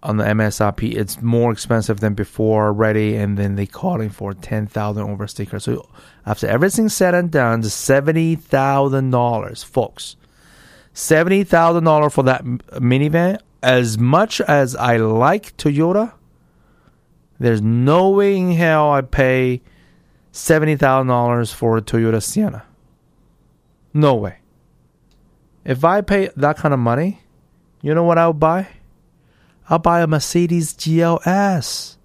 on 0.03 0.17
the 0.17 0.23
MSRP, 0.23 0.95
it's 0.95 1.21
more 1.21 1.51
expensive 1.51 1.99
than 1.99 2.13
before 2.15 2.65
already, 2.65 3.15
and 3.15 3.37
then 3.37 3.55
they 3.55 3.67
calling 3.67 4.09
for 4.09 4.33
ten 4.33 4.65
thousand 4.67 5.03
over 5.09 5.27
sticker. 5.27 5.59
So 5.59 5.87
after 6.25 6.47
everything's 6.47 6.93
said 6.93 7.13
and 7.13 7.29
done, 7.29 7.63
seventy 7.63 8.35
thousand 8.35 9.11
dollars, 9.11 9.63
folks. 9.63 10.15
Seventy 10.93 11.43
thousand 11.43 11.83
dollars 11.83 12.13
for 12.13 12.23
that 12.23 12.43
minivan. 12.43 13.39
As 13.63 13.97
much 13.99 14.41
as 14.41 14.75
I 14.75 14.97
like 14.97 15.55
Toyota, 15.55 16.13
there's 17.39 17.61
no 17.61 18.09
way 18.09 18.35
in 18.35 18.51
hell 18.53 18.91
I 18.91 19.01
pay 19.01 19.61
seventy 20.31 20.75
thousand 20.75 21.07
dollars 21.07 21.53
for 21.53 21.77
a 21.77 21.81
Toyota 21.81 22.23
Sienna. 22.23 22.65
No 23.93 24.15
way. 24.15 24.37
If 25.63 25.85
I 25.85 26.01
pay 26.01 26.31
that 26.35 26.57
kind 26.57 26.73
of 26.73 26.79
money, 26.79 27.21
you 27.81 27.93
know 27.93 28.03
what 28.03 28.17
I 28.17 28.25
would 28.27 28.39
buy? 28.39 28.67
I'll 29.69 29.79
buy 29.79 30.01
a 30.01 30.07
Mercedes 30.07 30.73
GLS. 30.73 31.97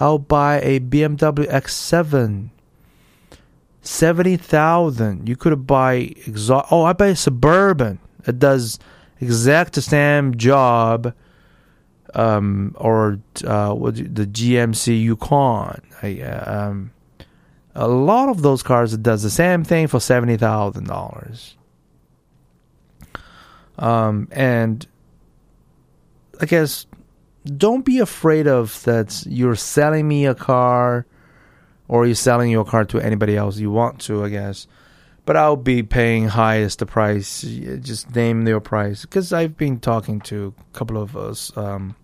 I'll 0.00 0.18
buy 0.18 0.60
a 0.60 0.80
BMW 0.80 1.50
X7. 1.50 2.50
70,000. 3.80 5.28
You 5.28 5.36
could 5.36 5.66
buy 5.66 5.94
exhaust. 6.26 6.68
Oh, 6.70 6.84
I 6.84 6.92
buy 6.92 7.08
a 7.08 7.16
Suburban. 7.16 7.98
It 8.26 8.38
does 8.38 8.78
exact 9.20 9.74
the 9.74 9.82
same 9.82 10.36
job. 10.36 11.14
Um, 12.14 12.74
or 12.78 13.18
uh, 13.44 13.74
the 13.74 14.26
GMC 14.26 15.02
Yukon. 15.02 15.80
I, 16.00 16.20
uh, 16.20 16.68
um, 16.68 16.92
a 17.74 17.88
lot 17.88 18.28
of 18.28 18.42
those 18.42 18.62
cars 18.62 18.94
it 18.94 19.02
does 19.02 19.24
the 19.24 19.30
same 19.30 19.64
thing 19.64 19.88
for 19.88 19.98
seventy 19.98 20.36
thousand 20.36 20.86
dollars. 20.86 21.56
Um, 23.76 24.28
and 24.30 24.86
I 26.40 26.46
guess 26.46 26.86
don't 27.44 27.84
be 27.84 27.98
afraid 27.98 28.46
of 28.46 28.82
that 28.84 29.24
you're 29.26 29.56
selling 29.56 30.08
me 30.08 30.26
a 30.26 30.34
car 30.34 31.06
or 31.88 32.06
you're 32.06 32.14
selling 32.14 32.50
your 32.50 32.64
car 32.64 32.84
to 32.86 33.00
anybody 33.00 33.36
else 33.36 33.58
you 33.58 33.70
want 33.70 34.00
to, 34.00 34.24
I 34.24 34.30
guess. 34.30 34.66
But 35.26 35.36
I'll 35.36 35.56
be 35.56 35.82
paying 35.82 36.28
highest 36.28 36.80
the 36.80 36.86
price. 36.86 37.42
Just 37.42 38.14
name 38.14 38.46
your 38.46 38.60
price 38.60 39.02
because 39.02 39.32
I've 39.32 39.56
been 39.56 39.78
talking 39.80 40.20
to 40.22 40.54
a 40.58 40.78
couple 40.78 41.00
of 41.00 41.16
us 41.16 41.54
um, 41.56 41.96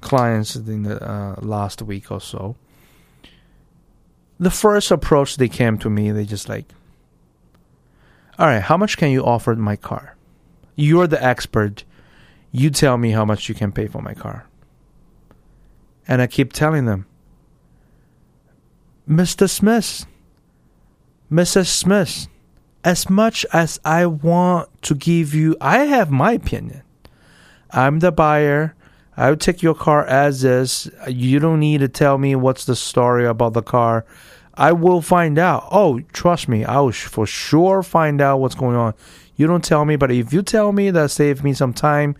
clients 0.00 0.56
in 0.56 0.82
the 0.82 1.02
uh, 1.02 1.36
last 1.40 1.82
week 1.82 2.10
or 2.10 2.20
so. 2.20 2.56
The 4.38 4.50
first 4.50 4.90
approach 4.90 5.36
they 5.36 5.48
came 5.48 5.78
to 5.78 5.88
me, 5.88 6.10
they 6.10 6.24
just 6.24 6.48
like, 6.48 6.66
all 8.38 8.46
right, 8.46 8.62
how 8.62 8.76
much 8.76 8.98
can 8.98 9.10
you 9.10 9.24
offer 9.24 9.54
my 9.54 9.76
car? 9.76 10.16
You're 10.74 11.06
the 11.06 11.22
expert 11.22 11.84
you 12.52 12.70
tell 12.70 12.96
me 12.96 13.10
how 13.10 13.24
much 13.24 13.48
you 13.48 13.54
can 13.54 13.72
pay 13.72 13.86
for 13.86 14.00
my 14.00 14.14
car. 14.14 14.46
And 16.08 16.22
I 16.22 16.26
keep 16.26 16.52
telling 16.52 16.86
them, 16.86 17.06
Mr. 19.08 19.48
Smith, 19.48 20.06
Mrs. 21.30 21.66
Smith, 21.66 22.28
as 22.84 23.10
much 23.10 23.44
as 23.52 23.80
I 23.84 24.06
want 24.06 24.68
to 24.82 24.94
give 24.94 25.34
you, 25.34 25.56
I 25.60 25.78
have 25.84 26.10
my 26.10 26.32
opinion. 26.32 26.82
I'm 27.70 27.98
the 27.98 28.12
buyer. 28.12 28.74
I 29.16 29.30
would 29.30 29.40
take 29.40 29.62
your 29.62 29.74
car 29.74 30.06
as 30.06 30.44
is. 30.44 30.90
You 31.08 31.40
don't 31.40 31.60
need 31.60 31.78
to 31.78 31.88
tell 31.88 32.18
me 32.18 32.36
what's 32.36 32.64
the 32.64 32.76
story 32.76 33.26
about 33.26 33.54
the 33.54 33.62
car. 33.62 34.04
I 34.54 34.72
will 34.72 35.02
find 35.02 35.38
out. 35.38 35.66
Oh, 35.70 36.00
trust 36.12 36.48
me, 36.48 36.64
I 36.64 36.80
will 36.80 36.92
for 36.92 37.26
sure 37.26 37.82
find 37.82 38.20
out 38.20 38.38
what's 38.38 38.54
going 38.54 38.76
on. 38.76 38.94
You 39.36 39.46
don't 39.46 39.64
tell 39.64 39.84
me, 39.84 39.96
but 39.96 40.10
if 40.10 40.32
you 40.32 40.42
tell 40.42 40.72
me, 40.72 40.90
that 40.90 41.10
save 41.10 41.44
me 41.44 41.52
some 41.52 41.72
time 41.72 42.16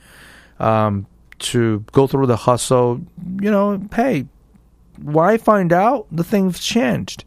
um, 0.58 1.06
to 1.38 1.84
go 1.92 2.06
through 2.06 2.26
the 2.26 2.36
hustle. 2.36 3.00
You 3.40 3.50
know, 3.50 3.80
hey, 3.94 4.26
why 5.00 5.38
find 5.38 5.72
out? 5.72 6.06
The 6.12 6.24
thing's 6.24 6.60
changed. 6.60 7.24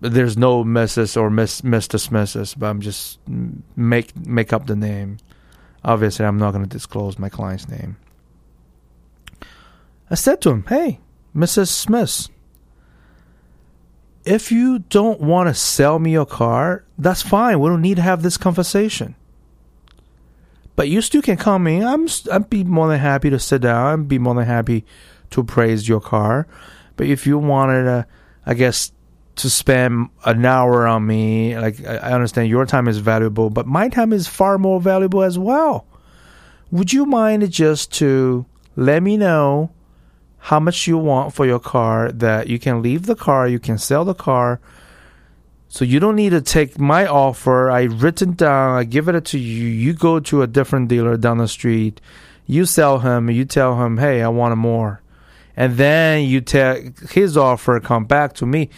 There's 0.00 0.36
no 0.36 0.62
Mrs. 0.62 1.20
or 1.20 1.28
Miss 1.28 1.62
Mr. 1.62 1.98
Mrs. 2.10 2.56
But 2.56 2.66
I'm 2.66 2.80
just 2.80 3.18
make 3.76 4.16
make 4.16 4.52
up 4.52 4.66
the 4.66 4.76
name. 4.76 5.18
Obviously, 5.84 6.24
I'm 6.24 6.38
not 6.38 6.52
going 6.52 6.62
to 6.62 6.70
disclose 6.70 7.18
my 7.18 7.28
client's 7.28 7.68
name. 7.68 7.96
I 10.08 10.14
said 10.14 10.40
to 10.42 10.50
him, 10.50 10.64
"Hey, 10.68 11.00
Mrs. 11.34 11.68
Smith." 11.68 12.28
if 14.28 14.52
you 14.52 14.78
don't 14.78 15.20
want 15.20 15.48
to 15.48 15.54
sell 15.54 15.98
me 15.98 16.12
your 16.12 16.26
car, 16.26 16.84
that's 16.98 17.22
fine. 17.22 17.60
We 17.60 17.68
don't 17.68 17.82
need 17.82 17.96
to 17.96 18.02
have 18.02 18.22
this 18.22 18.36
conversation. 18.36 19.14
But 20.76 20.88
you 20.88 21.00
still 21.00 21.22
can 21.22 21.36
call 21.36 21.58
me. 21.58 21.82
I'm 21.82 22.08
I'd 22.30 22.50
be 22.50 22.64
more 22.64 22.88
than 22.88 23.00
happy 23.00 23.30
to 23.30 23.38
sit 23.38 23.62
down. 23.62 24.00
I'd 24.00 24.08
be 24.08 24.18
more 24.18 24.34
than 24.34 24.44
happy 24.44 24.84
to 25.30 25.42
praise 25.42 25.88
your 25.88 26.00
car. 26.00 26.46
But 26.96 27.06
if 27.06 27.26
you 27.26 27.38
wanted 27.38 28.04
I 28.46 28.54
guess, 28.54 28.92
to 29.36 29.50
spend 29.50 30.08
an 30.24 30.44
hour 30.44 30.86
on 30.86 31.06
me, 31.06 31.56
like 31.58 31.84
I 31.86 32.12
understand 32.12 32.48
your 32.48 32.66
time 32.66 32.88
is 32.88 32.98
valuable, 32.98 33.50
but 33.50 33.66
my 33.66 33.88
time 33.88 34.12
is 34.12 34.26
far 34.26 34.58
more 34.58 34.80
valuable 34.80 35.22
as 35.22 35.38
well. 35.38 35.86
Would 36.70 36.92
you 36.92 37.06
mind 37.06 37.50
just 37.50 37.92
to 37.94 38.46
let 38.74 39.02
me 39.02 39.16
know 39.16 39.70
how 40.38 40.60
much 40.60 40.86
you 40.86 40.98
want 40.98 41.34
for 41.34 41.46
your 41.46 41.58
car 41.58 42.10
that 42.12 42.48
you 42.48 42.58
can 42.58 42.82
leave 42.82 43.06
the 43.06 43.14
car, 43.14 43.46
you 43.46 43.58
can 43.58 43.78
sell 43.78 44.04
the 44.04 44.14
car. 44.14 44.60
So 45.68 45.84
you 45.84 46.00
don't 46.00 46.16
need 46.16 46.30
to 46.30 46.40
take 46.40 46.78
my 46.78 47.06
offer. 47.06 47.70
I 47.70 47.82
written 47.82 48.32
down, 48.32 48.78
I 48.78 48.84
give 48.84 49.08
it 49.08 49.24
to 49.26 49.38
you. 49.38 49.66
You 49.66 49.92
go 49.92 50.18
to 50.20 50.42
a 50.42 50.46
different 50.46 50.88
dealer 50.88 51.16
down 51.16 51.38
the 51.38 51.48
street. 51.48 52.00
You 52.46 52.64
sell 52.64 53.00
him, 53.00 53.28
you 53.28 53.44
tell 53.44 53.84
him, 53.84 53.98
"Hey, 53.98 54.22
I 54.22 54.28
want 54.28 54.56
more." 54.56 55.02
And 55.56 55.76
then 55.76 56.22
you 56.24 56.40
take 56.40 57.10
his 57.10 57.36
offer 57.36 57.78
come 57.80 58.04
back 58.04 58.32
to 58.34 58.46
me. 58.46 58.70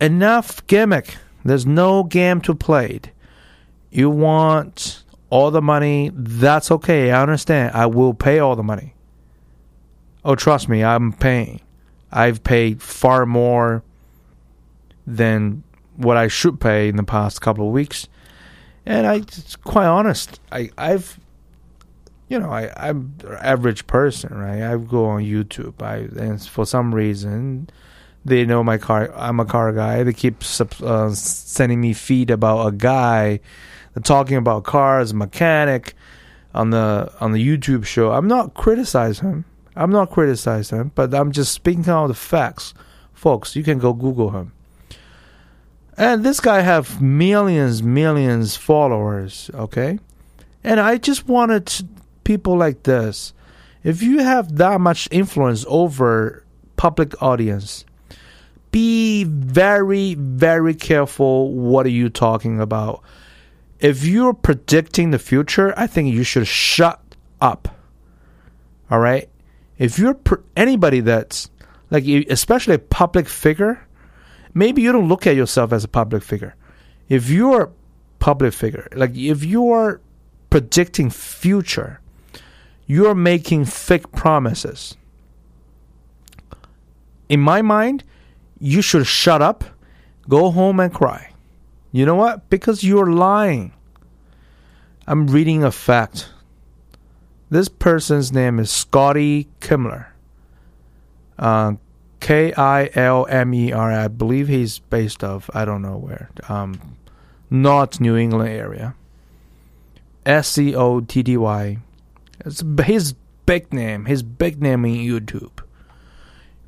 Enough 0.00 0.64
gimmick. 0.66 1.16
There's 1.44 1.66
no 1.66 2.04
game 2.04 2.40
to 2.42 2.54
play. 2.54 3.00
You 3.90 4.10
want 4.10 5.02
all 5.30 5.50
the 5.50 5.62
money, 5.62 6.10
that's 6.12 6.70
okay. 6.70 7.10
I 7.10 7.22
understand. 7.22 7.74
I 7.74 7.86
will 7.86 8.14
pay 8.14 8.38
all 8.38 8.56
the 8.56 8.62
money. 8.62 8.94
Oh, 10.24 10.34
trust 10.34 10.68
me, 10.68 10.84
I'm 10.84 11.12
paying. 11.12 11.60
I've 12.12 12.44
paid 12.44 12.82
far 12.82 13.26
more 13.26 13.82
than 15.06 15.62
what 15.96 16.16
I 16.16 16.28
should 16.28 16.60
pay 16.60 16.88
in 16.88 16.96
the 16.96 17.02
past 17.02 17.40
couple 17.40 17.66
of 17.66 17.72
weeks. 17.72 18.08
And 18.84 19.06
I, 19.06 19.16
it's 19.16 19.56
quite 19.56 19.86
honest, 19.86 20.40
I, 20.52 20.70
I've, 20.78 21.18
you 22.28 22.38
know, 22.38 22.50
I, 22.50 22.70
I'm 22.76 23.14
average 23.40 23.86
person, 23.86 24.36
right? 24.36 24.62
I 24.62 24.76
go 24.76 25.06
on 25.06 25.22
YouTube. 25.22 25.82
I 25.82 26.08
and 26.20 26.40
for 26.42 26.64
some 26.64 26.94
reason, 26.94 27.68
they 28.24 28.44
know 28.44 28.62
my 28.62 28.78
car. 28.78 29.12
I'm 29.16 29.40
a 29.40 29.44
car 29.44 29.72
guy. 29.72 30.02
They 30.02 30.12
keep 30.12 30.42
uh, 30.82 31.10
sending 31.10 31.80
me 31.80 31.92
feed 31.92 32.30
about 32.30 32.66
a 32.66 32.72
guy 32.72 33.40
talking 34.02 34.36
about 34.36 34.64
cars, 34.64 35.14
mechanic 35.14 35.94
on 36.54 36.70
the 36.70 37.12
on 37.20 37.32
the 37.32 37.44
YouTube 37.44 37.84
show. 37.84 38.12
I'm 38.12 38.28
not 38.28 38.54
criticizing 38.54 39.28
him. 39.28 39.44
I'm 39.76 39.90
not 39.90 40.10
criticizing 40.10 40.78
him, 40.78 40.92
but 40.94 41.14
I'm 41.14 41.32
just 41.32 41.52
speaking 41.52 41.88
out 41.88 42.06
the 42.08 42.14
facts. 42.14 42.72
Folks, 43.12 43.54
you 43.54 43.62
can 43.62 43.78
go 43.78 43.92
Google 43.92 44.30
him. 44.30 44.52
And 45.96 46.24
this 46.24 46.40
guy 46.40 46.60
have 46.60 47.00
millions, 47.00 47.82
millions 47.82 48.56
followers, 48.56 49.50
okay? 49.54 49.98
And 50.62 50.78
I 50.78 50.98
just 50.98 51.26
wanted 51.26 51.72
people 52.24 52.56
like 52.56 52.82
this. 52.82 53.32
If 53.82 54.02
you 54.02 54.18
have 54.18 54.56
that 54.56 54.80
much 54.80 55.08
influence 55.10 55.64
over 55.68 56.44
public 56.76 57.20
audience, 57.22 57.84
be 58.72 59.24
very, 59.24 60.14
very 60.14 60.74
careful 60.74 61.52
what 61.52 61.86
are 61.86 61.90
you 61.90 62.10
talking 62.10 62.60
about. 62.60 63.02
If 63.80 64.04
you're 64.04 64.34
predicting 64.34 65.12
the 65.12 65.18
future, 65.18 65.72
I 65.78 65.86
think 65.86 66.12
you 66.12 66.24
should 66.24 66.46
shut 66.46 67.00
up. 67.40 67.68
All 68.90 68.98
right? 68.98 69.28
if 69.78 69.98
you're 69.98 70.18
anybody 70.56 71.00
that's 71.00 71.50
like 71.90 72.06
especially 72.06 72.74
a 72.74 72.78
public 72.78 73.28
figure 73.28 73.85
maybe 74.56 74.80
you 74.80 74.90
don't 74.90 75.06
look 75.06 75.26
at 75.26 75.36
yourself 75.36 75.72
as 75.72 75.84
a 75.84 75.88
public 75.88 76.22
figure. 76.22 76.56
If 77.08 77.28
you're 77.28 77.62
a 77.62 77.70
public 78.18 78.54
figure 78.54 78.88
like 78.94 79.14
if 79.14 79.44
you're 79.44 80.00
predicting 80.50 81.10
future 81.10 82.00
you're 82.86 83.14
making 83.14 83.66
fake 83.66 84.10
promises. 84.12 84.96
In 87.28 87.40
my 87.40 87.62
mind 87.62 88.02
you 88.58 88.80
should 88.80 89.06
shut 89.06 89.42
up 89.42 89.64
go 90.28 90.50
home 90.50 90.80
and 90.80 90.92
cry. 90.92 91.32
You 91.92 92.06
know 92.06 92.14
what? 92.14 92.50
Because 92.50 92.82
you're 92.82 93.10
lying. 93.12 93.72
I'm 95.06 95.28
reading 95.28 95.62
a 95.62 95.70
fact. 95.70 96.30
This 97.48 97.68
person's 97.68 98.32
name 98.32 98.58
is 98.58 98.70
Scotty 98.70 99.48
Kilmer. 99.60 100.12
Uh, 101.38 101.74
K 102.20 102.52
I 102.54 102.90
L 102.94 103.26
M 103.28 103.54
E 103.54 103.72
R. 103.72 103.92
I 103.92 104.08
believe 104.08 104.48
he's 104.48 104.78
based 104.78 105.22
of 105.22 105.50
I 105.54 105.64
don't 105.64 105.82
know 105.82 105.96
where. 105.96 106.30
Um, 106.48 106.96
not 107.50 108.00
New 108.00 108.16
England 108.16 108.50
area. 108.50 108.94
S 110.24 110.48
C 110.48 110.74
O 110.74 111.00
T 111.00 111.22
T 111.22 111.36
Y. 111.36 111.78
It's 112.44 112.62
his 112.84 113.14
big 113.46 113.72
name. 113.72 114.06
His 114.06 114.22
big 114.22 114.60
name 114.60 114.84
in 114.84 114.94
YouTube. 114.94 115.60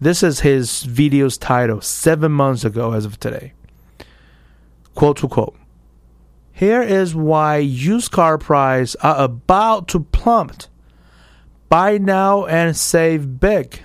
This 0.00 0.22
is 0.22 0.40
his 0.40 0.84
video's 0.84 1.36
title 1.36 1.80
seven 1.80 2.30
months 2.30 2.64
ago, 2.64 2.92
as 2.92 3.04
of 3.04 3.18
today. 3.18 3.52
Quote 4.94 5.18
to 5.18 5.28
quote. 5.28 5.56
Here 6.52 6.82
is 6.82 7.14
why 7.14 7.58
used 7.58 8.10
car 8.10 8.38
prices 8.38 8.96
are 8.96 9.24
about 9.24 9.88
to 9.88 10.00
plummet. 10.00 10.68
Buy 11.68 11.98
now 11.98 12.46
and 12.46 12.76
save 12.76 13.38
big. 13.38 13.82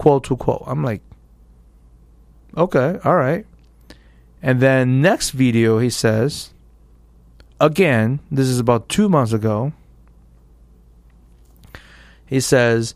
Quote 0.00 0.24
to 0.24 0.36
quote. 0.38 0.64
I'm 0.66 0.82
like, 0.82 1.02
okay, 2.56 2.98
all 3.04 3.16
right. 3.16 3.44
And 4.40 4.58
then 4.58 5.02
next 5.02 5.32
video, 5.32 5.78
he 5.78 5.90
says, 5.90 6.54
again, 7.60 8.20
this 8.30 8.48
is 8.48 8.58
about 8.58 8.88
two 8.88 9.10
months 9.10 9.34
ago. 9.34 9.74
He 12.24 12.40
says, 12.40 12.94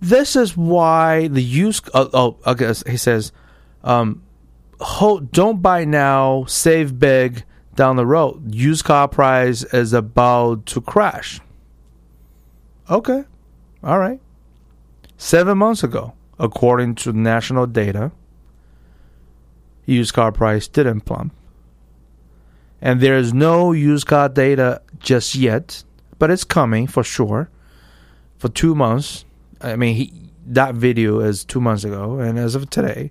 this 0.00 0.36
is 0.36 0.56
why 0.56 1.28
the 1.28 1.42
use. 1.42 1.82
Oh, 1.92 2.08
oh 2.14 2.36
I 2.46 2.54
guess 2.54 2.82
he 2.86 2.96
says, 2.96 3.30
um, 3.84 4.22
don't 5.32 5.60
buy 5.60 5.84
now, 5.84 6.46
save 6.46 6.98
big 6.98 7.44
down 7.74 7.96
the 7.96 8.06
road. 8.06 8.54
Used 8.54 8.86
car 8.86 9.06
price 9.06 9.64
is 9.64 9.92
about 9.92 10.64
to 10.64 10.80
crash. 10.80 11.42
Okay. 12.88 13.24
All 13.84 13.98
right. 13.98 14.18
Seven 15.16 15.58
months 15.58 15.82
ago, 15.82 16.14
according 16.38 16.94
to 16.96 17.12
national 17.12 17.66
data, 17.66 18.12
used 19.84 20.14
car 20.14 20.32
price 20.32 20.68
didn't 20.68 21.02
plummet. 21.02 21.32
And 22.80 23.00
there 23.00 23.16
is 23.16 23.32
no 23.32 23.72
used 23.72 24.06
car 24.06 24.28
data 24.28 24.82
just 24.98 25.34
yet, 25.34 25.82
but 26.18 26.30
it's 26.30 26.44
coming 26.44 26.86
for 26.86 27.02
sure. 27.02 27.48
For 28.38 28.48
two 28.48 28.74
months, 28.74 29.24
I 29.60 29.76
mean, 29.76 29.96
he, 29.96 30.12
that 30.46 30.74
video 30.74 31.20
is 31.20 31.44
two 31.44 31.60
months 31.60 31.84
ago, 31.84 32.18
and 32.18 32.38
as 32.38 32.54
of 32.54 32.68
today, 32.68 33.10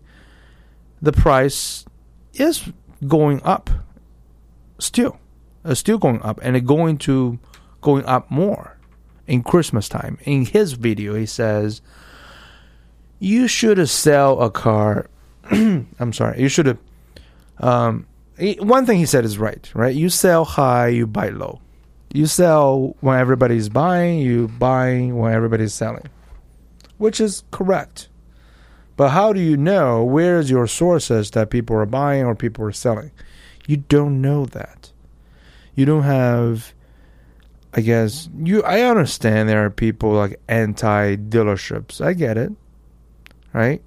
the 1.02 1.12
price 1.12 1.86
is 2.34 2.72
going 3.08 3.42
up 3.44 3.70
still 4.80 5.20
it's 5.64 5.80
still 5.80 5.98
going 5.98 6.22
up 6.22 6.40
and 6.42 6.56
it's 6.56 6.66
going 6.66 6.98
to 6.98 7.40
going 7.82 8.06
up 8.06 8.30
more 8.30 8.75
in 9.28 9.44
christmas 9.44 9.90
time 9.90 10.18
in 10.24 10.46
his 10.46 10.74
video 10.74 11.16
he 11.16 11.26
says 11.26 11.82
you 13.20 13.48
should 13.48 13.88
sell 13.90 14.42
a 14.42 14.50
car 14.50 15.10
i'm 15.52 16.14
sorry 16.14 16.42
you 16.42 16.50
should 16.50 16.78
um, 17.60 18.06
one 18.60 18.86
thing 18.86 18.98
he 18.98 19.06
said 19.06 19.24
is 19.24 19.38
right 19.38 19.72
right 19.74 19.96
you 19.96 20.10
sell 20.10 20.44
high 20.44 20.88
you 20.88 21.08
buy 21.08 21.30
low 21.30 21.62
you 22.14 22.26
sell 22.26 22.96
when 23.00 23.20
everybody's 23.20 23.70
buying 23.70 24.20
you 24.20 24.48
buy 24.48 25.10
when 25.12 25.34
everybody's 25.34 25.74
selling 25.74 26.08
which 26.98 27.20
is 27.20 27.44
correct 27.52 28.10
But 28.98 29.10
how 29.10 29.34
do 29.34 29.42
you 29.42 29.58
know 29.58 30.04
where's 30.04 30.50
your 30.50 30.68
sources 30.68 31.32
that 31.32 31.50
people 31.50 31.76
are 31.76 31.86
buying 31.86 32.26
or 32.26 32.36
people 32.36 32.66
are 32.66 32.72
selling? 32.72 33.12
You 33.68 33.78
don't 33.78 34.22
know 34.22 34.46
that. 34.46 34.92
You 35.76 35.86
don't 35.86 36.04
have 36.04 36.74
I 37.76 37.82
guess 37.82 38.30
you 38.42 38.64
I 38.64 38.82
understand 38.84 39.50
there 39.50 39.66
are 39.66 39.70
people 39.70 40.14
like 40.14 40.40
anti 40.48 41.18
dealerships. 41.18 42.00
I 42.00 42.14
get 42.14 42.38
it. 42.38 42.54
Right? 43.52 43.82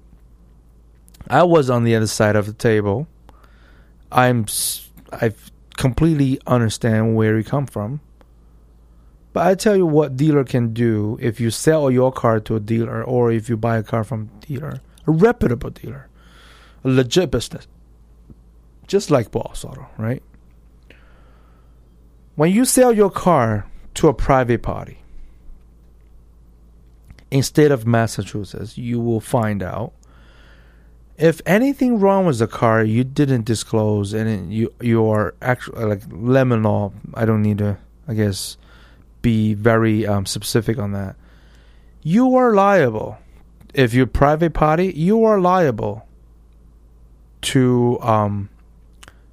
I 1.27 1.43
was 1.43 1.71
on 1.71 1.83
the 1.83 1.95
other 1.95 2.07
side 2.07 2.35
of 2.35 2.45
the 2.45 2.53
table. 2.53 3.07
I'm 4.11 4.45
I 5.11 5.33
completely 5.75 6.39
understand 6.45 7.15
where 7.15 7.35
you 7.35 7.43
come 7.43 7.65
from. 7.65 8.01
But 9.33 9.47
I 9.47 9.55
tell 9.55 9.75
you 9.75 9.87
what 9.87 10.15
dealer 10.15 10.43
can 10.43 10.71
do 10.73 11.17
if 11.19 11.39
you 11.39 11.49
sell 11.49 11.89
your 11.89 12.11
car 12.11 12.39
to 12.41 12.55
a 12.55 12.59
dealer 12.59 13.03
or 13.03 13.31
if 13.31 13.49
you 13.49 13.57
buy 13.57 13.77
a 13.77 13.83
car 13.83 14.03
from 14.03 14.29
a 14.37 14.45
dealer, 14.45 14.81
a 15.07 15.11
reputable 15.11 15.71
dealer, 15.71 16.09
a 16.83 16.89
legit 16.89 17.31
business. 17.31 17.67
Just 18.87 19.09
like 19.11 19.31
Boss 19.31 19.63
Auto, 19.63 19.87
right? 19.97 20.23
When 22.35 22.51
you 22.51 22.65
sell 22.65 22.91
your 22.91 23.11
car 23.11 23.68
to 23.95 24.07
a 24.07 24.13
private 24.13 24.61
party 24.61 24.99
in 27.31 27.43
state 27.43 27.71
of 27.71 27.85
Massachusetts, 27.85 28.77
you 28.77 28.99
will 28.99 29.19
find 29.19 29.61
out 29.61 29.93
if 31.17 31.41
anything 31.45 31.99
wrong 31.99 32.25
with 32.25 32.39
the 32.39 32.47
car 32.47 32.83
you 32.83 33.03
didn't 33.03 33.45
disclose 33.45 34.13
and 34.13 34.53
you 34.53 34.73
you 34.79 35.05
are 35.07 35.35
actually 35.41 35.83
like 35.83 36.01
lemon 36.09 36.63
law. 36.63 36.91
I 37.13 37.25
don't 37.25 37.41
need 37.41 37.57
to, 37.59 37.77
I 38.07 38.13
guess, 38.13 38.57
be 39.21 39.53
very 39.53 40.07
um, 40.07 40.25
specific 40.25 40.79
on 40.79 40.93
that. 40.93 41.15
You 42.01 42.35
are 42.35 42.53
liable 42.53 43.17
if 43.73 43.93
you're 43.93 44.07
private 44.07 44.53
party. 44.53 44.93
You 44.95 45.25
are 45.25 45.39
liable 45.39 46.07
to 47.41 47.99
um, 48.01 48.49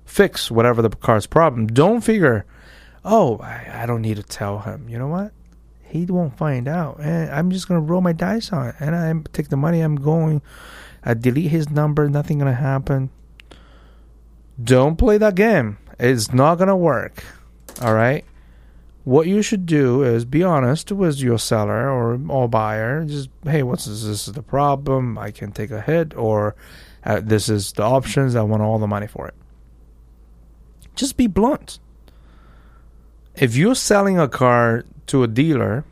fix 0.04 0.50
whatever 0.50 0.82
the 0.82 0.90
car's 0.90 1.26
problem. 1.26 1.68
Don't 1.68 2.00
figure 2.00 2.44
oh, 3.06 3.38
I, 3.38 3.82
I 3.82 3.86
don't 3.86 4.02
need 4.02 4.16
to 4.16 4.22
tell 4.22 4.58
him. 4.58 4.88
You 4.88 4.98
know 4.98 5.06
what? 5.06 5.32
He 5.84 6.04
won't 6.04 6.36
find 6.36 6.68
out. 6.68 6.98
And 7.00 7.30
I'm 7.30 7.50
just 7.50 7.68
gonna 7.68 7.80
roll 7.80 8.00
my 8.00 8.12
dice 8.12 8.52
on 8.52 8.68
it, 8.68 8.74
and 8.80 8.94
I 8.94 9.14
take 9.32 9.48
the 9.48 9.56
money. 9.56 9.80
I'm 9.80 9.96
going. 9.96 10.42
I 11.02 11.14
delete 11.14 11.50
his 11.50 11.70
number. 11.70 12.10
Nothing 12.10 12.40
gonna 12.40 12.52
happen. 12.52 13.10
Don't 14.62 14.96
play 14.96 15.16
that 15.18 15.36
game. 15.36 15.78
It's 15.98 16.32
not 16.32 16.56
gonna 16.56 16.76
work. 16.76 17.24
All 17.80 17.94
right. 17.94 18.24
What 19.04 19.28
you 19.28 19.40
should 19.40 19.66
do 19.66 20.02
is 20.02 20.24
be 20.24 20.42
honest 20.42 20.90
with 20.90 21.20
your 21.20 21.38
seller 21.38 21.88
or, 21.88 22.20
or 22.28 22.48
buyer. 22.48 23.04
Just 23.04 23.30
hey, 23.44 23.62
what's 23.62 23.84
this? 23.84 24.02
This 24.02 24.26
is 24.26 24.34
the 24.34 24.42
problem. 24.42 25.16
I 25.16 25.30
can 25.30 25.52
take 25.52 25.70
a 25.70 25.80
hit, 25.80 26.16
or 26.16 26.56
uh, 27.04 27.20
this 27.22 27.48
is 27.48 27.72
the 27.72 27.84
options. 27.84 28.34
I 28.34 28.42
want 28.42 28.62
all 28.62 28.80
the 28.80 28.88
money 28.88 29.06
for 29.06 29.28
it. 29.28 29.34
Just 30.96 31.16
be 31.16 31.28
blunt 31.28 31.78
if 33.36 33.54
you're 33.54 33.74
selling 33.74 34.18
a 34.18 34.28
car 34.28 34.84
to 35.08 35.22
a 35.22 35.28
dealer, 35.28 35.84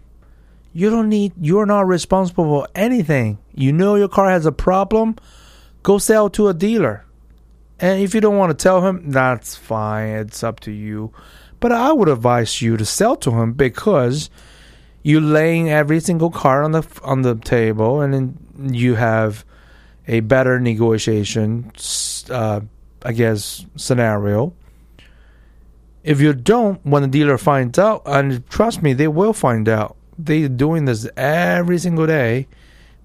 you 0.73 0.91
don't 0.91 1.09
need 1.09 1.33
you're 1.41 1.67
not 1.67 1.87
responsible 1.87 2.45
for 2.45 2.69
anything. 2.75 3.39
You 3.55 3.73
know 3.73 3.95
your 3.95 4.09
car 4.09 4.31
has 4.31 4.47
a 4.47 4.53
problem, 4.53 5.17
go 5.83 5.99
sell 5.99 6.29
to 6.31 6.49
a 6.49 6.55
dealer. 6.55 7.05
And 7.79 8.03
if 8.03 8.15
you 8.15 8.21
don't 8.21 8.39
want 8.39 8.57
to 8.57 8.63
tell 8.63 8.87
him, 8.87 9.11
that's 9.11 9.57
fine. 9.57 10.09
It's 10.11 10.43
up 10.43 10.61
to 10.61 10.73
you. 10.73 11.13
But 11.61 11.73
I 11.73 11.93
would 11.93 12.09
advise 12.09 12.63
you 12.63 12.77
to 12.77 12.85
sell 12.85 13.17
to 13.17 13.31
him 13.33 13.53
because 13.53 14.31
you're 15.03 15.21
laying 15.21 15.71
every 15.71 16.01
single 16.01 16.31
car 16.31 16.63
on 16.63 16.73
the 16.73 16.87
on 17.03 17.23
the 17.23 17.37
table, 17.37 18.01
and 18.01 18.15
then 18.15 18.39
you 18.73 18.95
have 18.95 19.45
a 20.09 20.21
better 20.21 20.59
negotiation, 20.61 21.71
uh, 22.31 22.61
I 23.03 23.13
guess, 23.13 23.67
scenario 23.77 24.55
if 26.05 26.21
you 26.21 26.35
don't, 26.35 26.85
when 26.85 27.03
the 27.03 27.09
dealer 27.09 27.39
finds 27.39 27.79
out, 27.79 28.03
and 28.05 28.47
trust 28.51 28.83
me, 28.83 28.93
they 28.93 29.09
will 29.09 29.33
find 29.33 29.69
out. 29.69 29.97
They're 30.19 30.51
doing 30.51 30.85
this 30.85 31.09
every 31.17 31.79
single 31.79 32.07
day. 32.07 32.47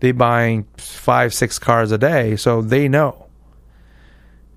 They're 0.02 0.14
buying 0.14 0.68
five, 0.78 1.34
six 1.34 1.58
cars 1.58 1.94
a 1.94 1.98
day, 1.98 2.36
so 2.36 2.62
they 2.62 2.90
know. 2.90 3.28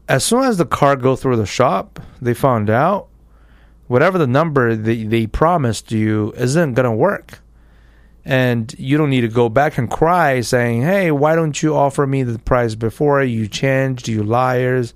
As 0.08 0.24
soon 0.24 0.42
as 0.42 0.58
the 0.58 0.66
car 0.66 0.96
go 0.96 1.14
through 1.14 1.36
the 1.36 1.46
shop, 1.46 2.00
they 2.20 2.34
found 2.34 2.68
out 2.68 3.08
whatever 3.86 4.18
the 4.18 4.26
number 4.26 4.74
they, 4.74 5.04
they 5.04 5.26
promised 5.28 5.92
you 5.92 6.32
isn't 6.36 6.74
gonna 6.74 6.94
work. 6.94 7.38
And 8.24 8.74
you 8.78 8.98
don't 8.98 9.10
need 9.10 9.22
to 9.22 9.28
go 9.28 9.48
back 9.48 9.78
and 9.78 9.90
cry 9.90 10.40
saying, 10.40 10.82
Hey, 10.82 11.10
why 11.10 11.34
don't 11.34 11.60
you 11.62 11.76
offer 11.76 12.06
me 12.06 12.22
the 12.22 12.38
price 12.38 12.74
before? 12.74 13.22
You 13.22 13.48
changed, 13.48 14.08
you 14.08 14.22
liars. 14.22 14.94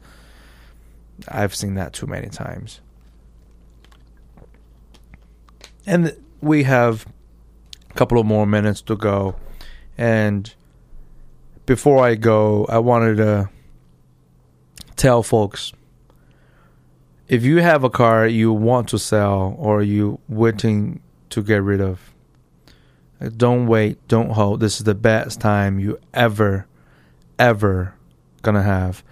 I've 1.28 1.54
seen 1.54 1.74
that 1.74 1.92
too 1.92 2.06
many 2.06 2.28
times. 2.28 2.80
And 5.86 6.16
we 6.40 6.64
have 6.64 7.06
a 7.90 7.94
couple 7.94 8.18
of 8.18 8.26
more 8.26 8.46
minutes 8.46 8.82
to 8.82 8.96
go. 8.96 9.36
And 9.96 10.52
before 11.64 12.04
I 12.04 12.16
go, 12.16 12.66
I 12.66 12.78
wanted 12.78 13.16
to 13.18 13.48
tell 14.96 15.22
folks 15.22 15.72
if 17.28 17.44
you 17.44 17.58
have 17.58 17.82
a 17.82 17.90
car 17.90 18.26
you 18.26 18.52
want 18.52 18.88
to 18.88 18.98
sell 18.98 19.56
or 19.58 19.82
you 19.82 20.20
waiting 20.28 21.00
to 21.30 21.42
get 21.42 21.62
rid 21.62 21.80
of, 21.80 22.14
don't 23.36 23.66
wait, 23.66 24.06
don't 24.08 24.30
hold. 24.30 24.60
This 24.60 24.78
is 24.78 24.84
the 24.84 24.94
best 24.94 25.40
time 25.40 25.78
you 25.78 25.98
ever, 26.14 26.66
ever 27.38 27.94
gonna 28.42 28.62
have. 28.62 29.02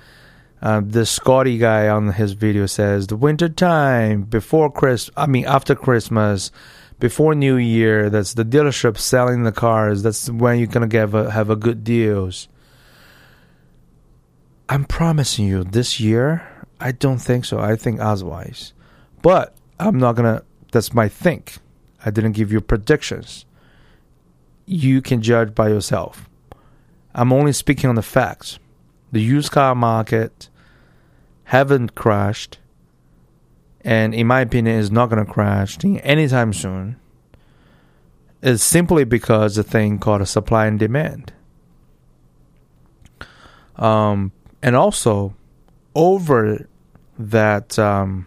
Uh, 0.63 0.81
this 0.83 1.11
Scotty 1.11 1.59
guy 1.59 1.89
on 1.89 2.13
his 2.13 2.33
video 2.33 2.67
says 2.67 3.07
the 3.07 3.17
winter 3.17 3.49
time 3.49 4.23
before 4.23 4.71
Chris, 4.71 5.11
I 5.17 5.27
mean 5.27 5.45
after 5.45 5.75
Christmas, 5.75 6.51
before 6.99 7.35
New 7.35 7.57
Year. 7.57 8.09
That's 8.09 8.35
the 8.35 8.45
dealership 8.45 8.97
selling 8.97 9.43
the 9.43 9.53
cars. 9.53 10.03
That's 10.03 10.31
when 10.31 10.59
you're 10.59 10.69
gonna 10.69 10.87
get 10.87 11.15
a, 11.15 11.31
have 11.31 11.51
a 11.51 11.57
good 11.57 11.85
deals. 11.85 12.49
I'm 14.69 14.85
promising 14.85 15.47
you, 15.47 15.65
this 15.65 16.01
year, 16.01 16.49
I 16.81 16.93
don't 16.93 17.19
think 17.19 17.45
so. 17.45 17.59
I 17.59 17.77
think 17.77 18.01
otherwise, 18.01 18.73
but 19.23 19.55
I'm 19.79 19.99
not 19.99 20.17
gonna. 20.17 20.43
That's 20.73 20.95
my 20.95 21.09
think. 21.09 21.59
I 22.05 22.11
didn't 22.11 22.33
give 22.33 22.51
you 22.51 22.61
predictions. 22.61 23.45
You 24.67 25.03
can 25.03 25.21
judge 25.21 25.55
by 25.55 25.69
yourself. 25.69 26.29
I'm 27.15 27.33
only 27.33 27.53
speaking 27.53 27.89
on 27.89 27.97
the 27.97 28.03
facts. 28.03 28.59
The 29.15 29.23
used 29.23 29.53
car 29.53 29.77
market 29.77 30.49
haven't 31.45 31.95
crashed, 31.95 32.59
and 33.83 34.13
in 34.13 34.27
my 34.27 34.41
opinion, 34.41 34.77
is 34.77 34.91
not 34.91 35.09
going 35.09 35.25
to 35.25 35.33
crash 35.33 35.79
anytime 35.85 36.53
soon, 36.53 36.97
is 38.43 38.61
simply 38.61 39.05
because 39.05 39.55
the 39.55 39.63
thing 39.63 40.01
called 40.01 40.21
a 40.21 40.27
supply 40.27 40.67
and 40.67 40.81
demand. 40.81 41.33
Um, 43.77 44.33
and 44.61 44.75
also, 44.75 45.37
over 45.95 46.67
that, 47.17 47.79
um, 47.79 48.27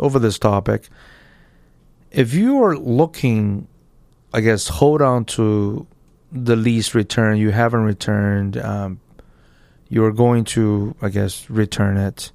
over 0.00 0.18
this 0.18 0.40
topic, 0.40 0.88
if 2.10 2.34
you 2.34 2.60
are 2.64 2.76
looking, 2.76 3.68
I 4.34 4.40
guess, 4.40 4.66
hold 4.66 5.02
on 5.02 5.24
to 5.36 5.86
the 6.32 6.56
lease 6.56 6.96
return 6.96 7.38
you 7.38 7.52
haven't 7.52 7.84
returned, 7.84 8.56
um, 8.56 8.98
you're 9.90 10.12
going 10.12 10.44
to, 10.44 10.94
I 11.02 11.10
guess, 11.10 11.50
return 11.50 11.98
it. 11.98 12.32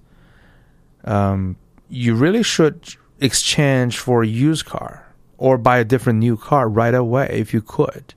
Um, 1.06 1.56
you 1.90 2.14
really 2.14 2.44
should 2.44 2.96
exchange 3.20 3.98
for 3.98 4.22
a 4.22 4.28
used 4.28 4.66
car 4.66 5.08
or 5.38 5.58
buy 5.58 5.80
a 5.80 5.84
different 5.84 6.20
new 6.20 6.38
car 6.38 6.70
right 6.70 6.94
away 6.94 7.30
if 7.32 7.54
you 7.54 7.62
could. 7.62 8.14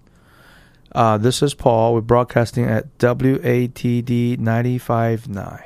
Uh, 0.93 1.17
this 1.19 1.43
is 1.43 1.55
Paul. 1.55 1.95
We're 1.95 2.01
broadcasting 2.01 2.65
at 2.65 2.99
WATD 2.99 4.39
95.9. 4.39 5.65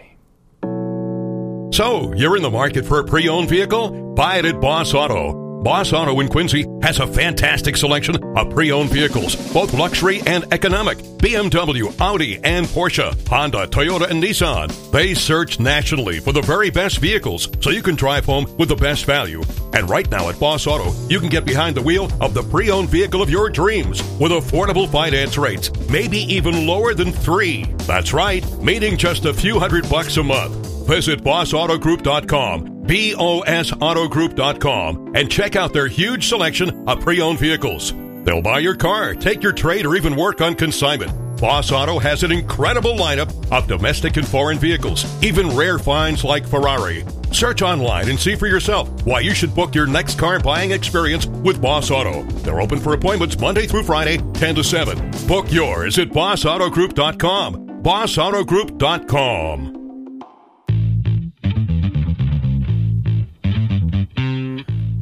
So, 1.75 2.13
you're 2.15 2.37
in 2.37 2.43
the 2.43 2.51
market 2.51 2.85
for 2.85 3.01
a 3.01 3.05
pre 3.05 3.29
owned 3.29 3.49
vehicle? 3.49 4.13
Buy 4.15 4.37
it 4.37 4.45
at 4.45 4.61
Boss 4.61 4.93
Auto. 4.93 5.42
Boss 5.63 5.93
Auto 5.93 6.19
in 6.19 6.29
Quincy 6.29 6.67
has 6.83 6.99
a 6.99 7.07
fantastic 7.07 7.77
selection 7.77 8.17
of 8.37 8.51
pre 8.51 8.73
owned 8.73 8.91
vehicles, 8.91 9.37
both 9.53 9.73
luxury 9.73 10.21
and 10.27 10.45
economic. 10.53 10.99
BMW, 10.99 11.95
Audi, 12.01 12.41
and 12.43 12.67
Porsche, 12.67 13.15
Honda, 13.29 13.69
Toyota, 13.69 14.11
and 14.11 14.21
Nissan. 14.21 14.91
They 14.91 15.15
search 15.15 15.61
nationally 15.61 16.19
for 16.19 16.33
the 16.33 16.43
very 16.43 16.71
best 16.71 16.99
vehicles 16.99 17.49
so 17.61 17.71
you 17.71 17.81
can 17.81 17.95
drive 17.95 18.25
home 18.25 18.53
with 18.59 18.71
the 18.71 18.77
best 18.77 19.05
value. 19.05 19.41
And 19.73 19.89
right 19.89 20.11
now 20.11 20.29
at 20.29 20.41
Boss 20.41 20.67
Auto, 20.67 20.93
you 21.07 21.21
can 21.21 21.29
get 21.29 21.45
behind 21.45 21.77
the 21.77 21.83
wheel 21.83 22.11
of 22.21 22.35
the 22.35 22.43
pre 22.43 22.73
owned 22.73 22.89
vehicle 22.89 23.23
of 23.23 23.31
your 23.31 23.49
dreams 23.49 24.03
with 24.19 24.33
affordable 24.33 24.91
finance 24.91 25.39
rates, 25.39 25.71
maybe 25.89 26.19
even 26.19 26.67
lower 26.67 26.93
than 26.93 27.13
three. 27.13 27.67
That's 27.87 28.13
right, 28.13 28.45
meaning 28.59 28.97
just 28.97 29.27
a 29.27 29.35
few 29.35 29.61
hundred 29.61 29.89
bucks 29.89 30.17
a 30.17 30.25
month. 30.25 30.89
Visit 30.89 31.23
bossautogroup.com 31.23 32.72
bossautogroup.com 32.85 35.13
and 35.15 35.31
check 35.31 35.57
out 35.57 35.73
their 35.73 35.89
huge 35.89 36.29
selection 36.29 36.89
of 36.89 37.01
pre 37.01 37.21
owned 37.21 37.39
vehicles. 37.39 37.95
They'll 38.25 38.43
buy 38.43 38.59
your 38.61 38.77
car, 38.77 39.15
take 39.15 39.43
your 39.43 39.53
trade, 39.53 39.85
or 39.87 39.97
even 39.97 40.17
work 40.17 40.41
on 40.41 40.55
consignment. 40.55 41.13
Boss 41.41 41.73
Auto 41.73 41.99
has 41.99 42.23
an 42.23 42.31
incredible 42.31 42.95
lineup 42.95 43.33
of 43.51 43.67
domestic 43.67 44.17
and 44.17 44.27
foreign 44.27 44.59
vehicles, 44.59 45.05
even 45.25 45.57
rare 45.57 45.79
finds 45.79 46.23
like 46.23 46.47
Ferrari. 46.47 47.05
Search 47.33 47.63
online 47.63 48.11
and 48.11 48.21
see 48.21 48.37
for 48.37 48.47
yourself 48.47 48.89
why 49.05 49.19
you 49.21 49.35
should 49.35 49.53
book 49.55 49.75
your 49.75 49.87
next 49.89 50.19
car 50.19 50.39
buying 50.39 50.71
experience 50.71 51.27
with 51.27 51.61
Boss 51.61 51.91
Auto. 51.91 52.23
They're 52.43 52.61
open 52.61 52.79
for 52.79 52.95
appointments 52.95 53.37
Monday 53.41 53.67
through 53.67 53.83
Friday, 53.83 54.19
10 54.35 54.55
to 54.57 54.63
7. 54.63 55.11
Book 55.27 55.51
yours 55.51 55.99
at 55.99 56.11
bossautogroup.com. 56.11 57.83
bossautogroup.com. 57.83 59.82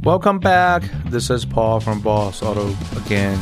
Welcome 0.03 0.39
back. 0.39 0.83
This 1.11 1.29
is 1.29 1.45
Paul 1.45 1.79
from 1.79 2.01
Boss 2.01 2.43
Auto 2.43 2.75
again. 2.97 3.39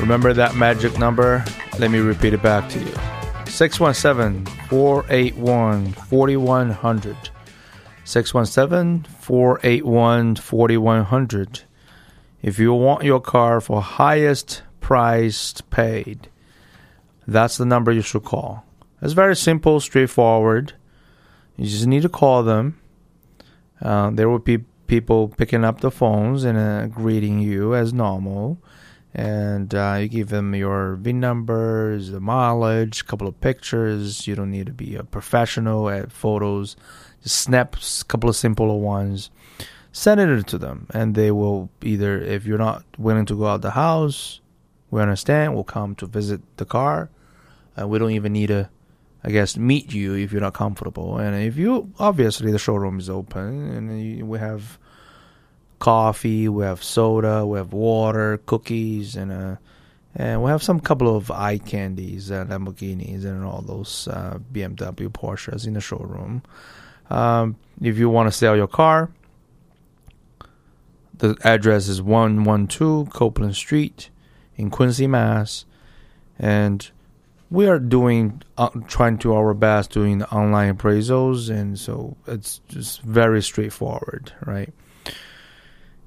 Remember 0.00 0.32
that 0.32 0.56
magic 0.56 0.98
number? 0.98 1.44
Let 1.78 1.92
me 1.92 2.00
repeat 2.00 2.34
it 2.34 2.42
back 2.42 2.68
to 2.70 2.80
you 2.80 2.92
617 3.46 4.44
481 4.68 5.92
4100. 5.92 7.16
617 8.02 9.04
481 9.20 10.34
4100. 10.34 11.62
If 12.42 12.58
you 12.58 12.74
want 12.74 13.04
your 13.04 13.20
car 13.20 13.60
for 13.60 13.80
highest 13.80 14.62
price 14.80 15.60
paid, 15.70 16.28
that's 17.28 17.56
the 17.56 17.64
number 17.64 17.92
you 17.92 18.02
should 18.02 18.24
call. 18.24 18.64
It's 19.00 19.12
very 19.12 19.36
simple, 19.36 19.78
straightforward. 19.78 20.72
You 21.56 21.66
just 21.66 21.86
need 21.86 22.02
to 22.02 22.08
call 22.08 22.42
them. 22.42 22.80
Uh, 23.80 24.10
there 24.10 24.28
will 24.28 24.40
be 24.40 24.64
people 24.90 25.28
picking 25.28 25.64
up 25.64 25.80
the 25.80 25.90
phones 25.90 26.44
and 26.44 26.58
uh, 26.58 26.86
greeting 26.88 27.38
you 27.38 27.74
as 27.74 27.92
normal 27.92 28.58
and 29.14 29.74
uh, 29.74 29.98
you 30.00 30.08
give 30.08 30.28
them 30.28 30.54
your 30.54 30.94
VIN 30.94 31.18
numbers, 31.18 32.10
the 32.10 32.20
mileage, 32.20 33.00
a 33.00 33.04
couple 33.04 33.26
of 33.26 33.40
pictures. 33.40 34.26
You 34.26 34.36
don't 34.36 34.50
need 34.50 34.66
to 34.66 34.72
be 34.72 34.94
a 34.94 35.02
professional 35.02 35.90
at 35.90 36.12
photos. 36.12 36.76
Just 37.22 37.40
snap 37.40 37.76
a 37.76 38.04
couple 38.04 38.30
of 38.30 38.36
simpler 38.36 38.76
ones, 38.76 39.30
send 39.92 40.20
it 40.20 40.46
to 40.46 40.58
them, 40.58 40.86
and 40.94 41.14
they 41.14 41.30
will 41.30 41.70
either, 41.82 42.20
if 42.20 42.46
you're 42.46 42.58
not 42.58 42.84
willing 42.98 43.26
to 43.26 43.36
go 43.36 43.46
out 43.46 43.62
the 43.62 43.72
house, 43.72 44.40
we 44.90 45.02
understand. 45.02 45.54
We'll 45.54 45.64
come 45.64 45.94
to 45.96 46.06
visit 46.06 46.40
the 46.56 46.64
car, 46.64 47.10
and 47.76 47.90
we 47.90 47.98
don't 47.98 48.12
even 48.12 48.32
need 48.32 48.46
to, 48.46 48.70
I 49.24 49.30
guess, 49.30 49.56
meet 49.56 49.92
you 49.92 50.14
if 50.14 50.32
you're 50.32 50.40
not 50.40 50.54
comfortable. 50.54 51.18
And 51.18 51.34
if 51.44 51.56
you, 51.56 51.92
obviously, 51.98 52.52
the 52.52 52.58
showroom 52.58 52.98
is 53.00 53.10
open, 53.10 53.70
and 53.70 54.28
we 54.28 54.38
have 54.38 54.78
coffee, 55.80 56.48
we 56.48 56.64
have 56.64 56.84
soda, 56.84 57.44
we 57.44 57.58
have 57.58 57.72
water, 57.72 58.38
cookies, 58.46 59.16
and 59.16 59.32
uh, 59.32 59.56
and 60.14 60.42
we 60.42 60.50
have 60.50 60.62
some 60.62 60.80
couple 60.80 61.16
of 61.16 61.30
eye 61.30 61.58
candies, 61.58 62.30
uh, 62.30 62.44
Lamborghinis, 62.44 63.24
and 63.24 63.44
all 63.44 63.62
those 63.62 64.08
uh, 64.08 64.38
BMW, 64.52 65.08
Porsches 65.08 65.66
in 65.66 65.74
the 65.74 65.80
showroom. 65.80 66.42
Um, 67.08 67.56
if 67.80 67.96
you 67.98 68.08
want 68.08 68.28
to 68.28 68.32
sell 68.32 68.56
your 68.56 68.66
car, 68.66 69.10
the 71.18 71.36
address 71.44 71.88
is 71.88 72.02
112 72.02 73.10
Copeland 73.10 73.54
Street 73.54 74.10
in 74.56 74.70
Quincy, 74.70 75.06
Mass. 75.06 75.64
And 76.38 76.90
we 77.50 77.68
are 77.68 77.78
doing, 77.78 78.42
uh, 78.56 78.70
trying 78.88 79.18
to 79.18 79.34
our 79.34 79.54
best 79.54 79.90
doing 79.90 80.22
online 80.24 80.76
appraisals. 80.76 81.50
And 81.50 81.78
so 81.78 82.16
it's 82.26 82.60
just 82.68 83.02
very 83.02 83.42
straightforward, 83.42 84.32
right? 84.44 84.72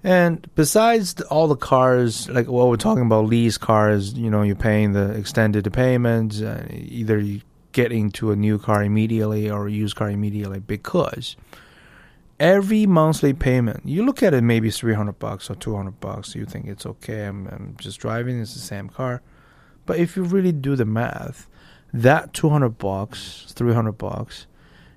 And 0.03 0.45
besides 0.55 1.19
all 1.21 1.47
the 1.47 1.55
cars, 1.55 2.29
like 2.29 2.47
what 2.47 2.67
we're 2.67 2.75
talking 2.75 3.05
about, 3.05 3.25
lease 3.25 3.57
cars, 3.57 4.13
you 4.13 4.29
know, 4.29 4.41
you're 4.41 4.55
paying 4.55 4.91
the 4.91 5.11
extended 5.11 5.71
payments, 5.71 6.41
uh, 6.41 6.67
either 6.69 7.17
you 7.19 7.41
get 7.71 7.91
into 7.91 8.31
a 8.31 8.35
new 8.35 8.59
car 8.59 8.83
immediately 8.83 9.49
or 9.49 9.67
a 9.67 9.71
used 9.71 9.95
car 9.95 10.09
immediately 10.09 10.59
because 10.59 11.37
every 12.39 12.85
monthly 12.85 13.33
payment, 13.33 13.81
you 13.85 14.05
look 14.05 14.21
at 14.21 14.33
it 14.33 14.41
maybe 14.41 14.69
300 14.69 15.17
bucks 15.19 15.49
or 15.49 15.55
200 15.55 15.99
bucks, 16.01 16.35
you 16.35 16.45
think 16.45 16.67
it's 16.67 16.85
okay, 16.85 17.25
I'm, 17.25 17.47
I'm 17.47 17.75
just 17.79 17.99
driving, 17.99 18.39
it's 18.41 18.53
the 18.53 18.59
same 18.59 18.89
car. 18.89 19.21
But 19.85 19.99
if 19.99 20.17
you 20.17 20.23
really 20.23 20.51
do 20.51 20.75
the 20.75 20.85
math, 20.85 21.47
that 21.93 22.33
200 22.33 22.77
bucks, 22.77 23.45
300 23.49 23.93
bucks, 23.93 24.47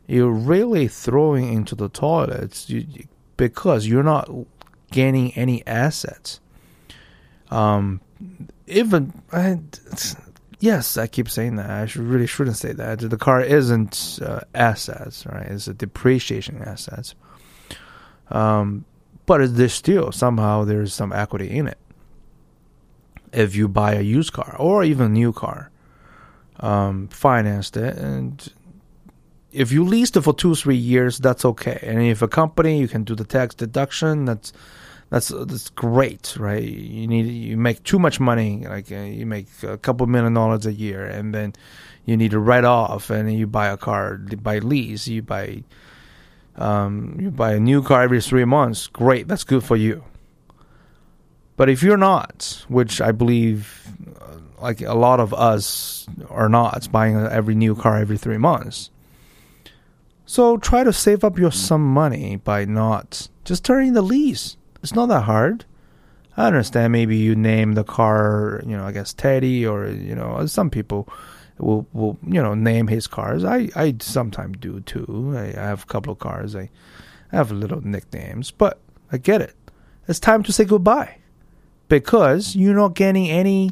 you're 0.09 0.31
really 0.31 0.89
throwing 0.89 1.53
into 1.53 1.75
the 1.75 1.89
toilets 1.89 2.69
you, 2.71 2.87
because 3.37 3.87
you're 3.87 4.03
not 4.03 4.29
gaining 4.91 5.33
any 5.33 5.67
assets. 5.67 6.41
Um, 7.51 8.01
even 8.67 9.13
I, 9.33 9.61
yes, 10.59 10.97
I 10.97 11.07
keep 11.07 11.29
saying 11.29 11.57
that. 11.57 11.71
I 11.71 11.87
should, 11.87 12.03
really 12.03 12.27
shouldn't 12.27 12.57
say 12.57 12.73
that. 12.73 12.99
The 12.99 13.17
car 13.17 13.41
isn't 13.41 14.19
uh, 14.23 14.41
assets, 14.55 15.27
right? 15.27 15.47
It's 15.47 15.69
a 15.69 15.75
depreciation 15.75 16.63
assets. 16.63 17.15
Um, 18.31 18.85
but 19.27 19.57
there's 19.57 19.75
still 19.75 20.13
somehow 20.13 20.65
there's 20.65 20.95
some 20.95 21.13
equity 21.13 21.51
in 21.51 21.67
it. 21.67 21.79
If 23.33 23.55
you 23.55 23.69
buy 23.69 23.95
a 23.95 24.01
used 24.01 24.33
car 24.33 24.57
or 24.59 24.83
even 24.83 25.07
a 25.07 25.11
new 25.11 25.33
car, 25.33 25.71
um, 26.61 27.09
financed 27.09 27.77
it, 27.77 27.97
and 27.99 28.53
if 29.53 29.73
you 29.73 29.85
leased 29.85 30.17
it 30.17 30.23
for 30.23 30.35
two 30.35 30.55
three 30.55 30.77
years, 30.77 31.19
that's 31.19 31.45
okay. 31.45 31.79
And 31.83 32.03
if 32.03 32.23
a 32.23 32.29
company, 32.29 32.79
you 32.79 32.89
can 32.89 33.05
do 33.05 33.15
the 33.15 33.25
tax 33.25 33.55
deduction. 33.55 34.25
That's 34.25 34.53
that's 35.11 35.29
that's 35.29 35.71
great, 35.71 36.37
right? 36.39 36.63
You 36.63 37.07
need 37.07 37.27
you 37.27 37.57
make 37.57 37.83
too 37.85 37.99
much 37.99 38.19
money, 38.19 38.67
like 38.67 38.91
uh, 38.91 38.97
you 38.97 39.27
make 39.27 39.49
a 39.63 39.79
couple 39.79 40.07
million 40.07 40.35
dollars 40.35 40.67
a 40.67 40.73
year, 40.73 41.05
and 41.05 41.33
then 41.35 41.55
you 42.05 42.17
need 42.17 42.33
to 42.33 42.41
write 42.41 42.65
off, 42.65 43.11
and 43.11 43.33
you 43.33 43.47
buy 43.47 43.69
a 43.69 43.77
car 43.77 44.17
by 44.17 44.59
lease. 44.59 45.07
You 45.07 45.23
buy 45.23 45.63
um, 46.57 47.17
you 47.21 47.31
buy 47.31 47.53
a 47.55 47.61
new 47.61 47.83
car 47.83 48.03
every 48.03 48.21
three 48.21 48.45
months. 48.45 48.89
Great, 48.89 49.29
that's 49.29 49.45
good 49.45 49.63
for 49.63 49.77
you. 49.77 50.03
But 51.57 51.71
if 51.71 51.83
you're 51.83 51.97
not, 51.97 52.65
which 52.69 53.01
I 53.01 53.13
believe, 53.13 53.89
uh, 54.21 54.39
like 54.61 54.83
a 54.83 54.95
lot 54.95 55.21
of 55.21 55.33
us 55.33 56.07
are 56.29 56.49
not 56.49 56.91
buying 56.93 57.17
every 57.17 57.55
new 57.55 57.75
car 57.75 57.97
every 57.97 58.19
three 58.19 58.39
months. 58.39 58.91
So 60.27 60.57
try 60.57 60.83
to 60.83 60.93
save 60.93 61.23
up 61.23 61.39
your 61.39 61.53
some 61.53 61.85
money 61.85 62.37
by 62.37 62.65
not 62.65 63.29
just 63.45 63.65
turning 63.65 63.93
the 63.93 64.03
lease. 64.03 64.57
It's 64.83 64.95
not 64.95 65.07
that 65.07 65.23
hard. 65.23 65.65
I 66.37 66.49
understand 66.49 66.93
maybe 66.93 67.17
you 67.17 67.35
name 67.35 67.73
the 67.73 67.85
car, 67.85 68.61
you 68.67 68.77
know, 68.77 68.85
I 68.85 68.93
guess 68.93 69.15
Teddy 69.15 69.65
or 69.65 69.87
you 69.87 70.15
know, 70.15 70.45
some 70.47 70.69
people 70.69 71.09
will 71.59 71.87
will 71.93 72.19
you 72.27 72.43
know 72.43 72.55
name 72.55 72.89
his 72.89 73.07
cars. 73.07 73.45
I 73.45 73.69
I 73.77 73.95
sometimes 74.01 74.59
do 74.59 74.81
too. 74.81 75.33
I, 75.37 75.47
I 75.59 75.67
have 75.67 75.85
a 75.85 75.87
couple 75.87 76.13
of 76.13 76.19
cars. 76.19 76.55
I, 76.55 76.71
I 77.33 77.37
have 77.37 77.51
little 77.53 77.81
nicknames, 77.81 78.51
but 78.51 78.81
I 79.13 79.19
get 79.19 79.41
it. 79.41 79.55
It's 80.09 80.21
time 80.21 80.43
to 80.43 80.53
say 80.53 80.65
goodbye 80.65 81.19
because 81.89 82.57
you're 82.57 82.75
not 82.75 82.95
getting 82.95 83.31
any. 83.31 83.71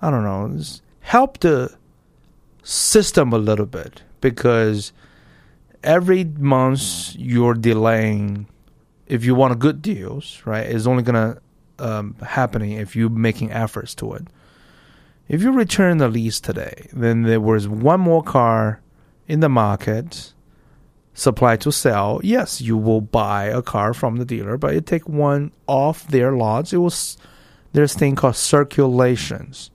I 0.00 0.10
don't 0.10 0.24
know. 0.24 0.58
Help 1.00 1.40
the 1.40 1.76
system 2.62 3.32
a 3.32 3.38
little 3.38 3.66
bit 3.66 4.02
because 4.20 4.92
every 5.86 6.24
month 6.24 7.14
you're 7.16 7.54
delaying. 7.54 8.46
If 9.06 9.24
you 9.24 9.34
want 9.34 9.52
a 9.52 9.56
good 9.56 9.80
deals, 9.80 10.42
right, 10.44 10.66
it's 10.66 10.86
only 10.86 11.02
gonna 11.02 11.38
um, 11.78 12.16
happening 12.26 12.72
if 12.72 12.96
you're 12.96 13.08
making 13.08 13.52
efforts 13.52 13.94
to 13.96 14.12
it. 14.14 14.26
If 15.28 15.42
you 15.42 15.52
return 15.52 15.98
the 15.98 16.08
lease 16.08 16.40
today, 16.40 16.88
then 16.92 17.22
there 17.22 17.40
was 17.40 17.68
one 17.68 18.00
more 18.00 18.22
car 18.22 18.80
in 19.26 19.40
the 19.40 19.48
market, 19.48 20.32
supply 21.14 21.56
to 21.56 21.72
sell. 21.72 22.20
Yes, 22.22 22.60
you 22.60 22.76
will 22.76 23.00
buy 23.00 23.44
a 23.44 23.62
car 23.62 23.94
from 23.94 24.16
the 24.16 24.24
dealer, 24.24 24.56
but 24.56 24.74
you 24.74 24.80
take 24.80 25.08
one 25.08 25.52
off 25.66 26.06
their 26.08 26.32
lots. 26.32 26.72
It 26.72 26.78
was 26.78 27.16
there's 27.72 27.94
thing 27.94 28.16
called 28.16 28.36
circulations. 28.36 29.70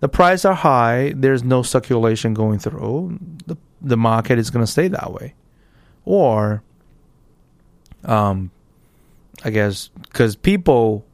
The 0.00 0.08
prices 0.08 0.44
are 0.44 0.54
high. 0.54 1.14
There's 1.16 1.42
no 1.42 1.62
circulation 1.62 2.34
going 2.34 2.58
through. 2.58 3.18
The 3.46 3.56
the 3.84 3.96
market 3.96 4.38
is 4.38 4.50
going 4.50 4.64
to 4.64 4.70
stay 4.70 4.88
that 4.88 5.12
way, 5.12 5.34
or 6.04 6.62
um, 8.04 8.50
I 9.44 9.50
guess 9.50 9.90
because 10.02 10.36
people 10.36 11.04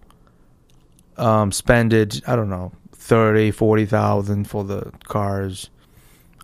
um 1.16 1.52
it. 1.92 2.22
I 2.26 2.36
don't 2.36 2.48
know 2.48 2.72
30, 2.92 3.50
40,000 3.50 4.44
for 4.44 4.62
the 4.62 4.92
cars 5.04 5.70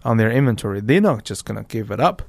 on 0.05 0.17
their 0.17 0.31
inventory. 0.31 0.81
They're 0.81 1.01
not 1.01 1.25
just 1.25 1.45
going 1.45 1.63
to 1.63 1.69
give 1.69 1.91
it 1.91 2.01
up. 2.01 2.23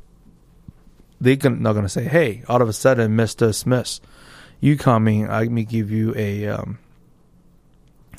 They're 1.19 1.37
not 1.37 1.73
going 1.73 1.85
to 1.85 1.89
say, 1.89 2.03
hey, 2.03 2.43
all 2.47 2.61
of 2.61 2.69
a 2.69 2.73
sudden, 2.73 3.17
Mr. 3.17 3.53
Smith, 3.53 3.99
you 4.59 4.77
coming, 4.77 5.27
I 5.29 5.45
me 5.45 5.63
give 5.63 5.89
you 5.89 6.13
a 6.15 6.47
um, 6.47 6.77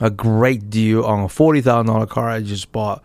a 0.00 0.10
great 0.10 0.70
deal 0.70 1.04
on 1.04 1.20
a 1.20 1.28
$40,000 1.28 2.08
car 2.08 2.28
I 2.28 2.40
just 2.40 2.72
bought 2.72 3.02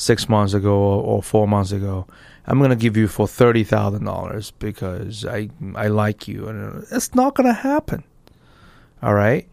six 0.00 0.28
months 0.28 0.54
ago 0.54 0.74
or 0.74 1.22
four 1.22 1.46
months 1.46 1.72
ago. 1.72 2.06
I'm 2.46 2.58
going 2.58 2.70
to 2.70 2.76
give 2.76 2.96
you 2.96 3.06
for 3.06 3.26
$30,000 3.26 4.52
because 4.58 5.24
I, 5.26 5.50
I 5.74 5.88
like 5.88 6.26
you. 6.26 6.48
And 6.48 6.86
it's 6.90 7.14
not 7.14 7.34
going 7.34 7.46
to 7.46 7.52
happen. 7.52 8.02
All 9.02 9.14
right 9.14 9.46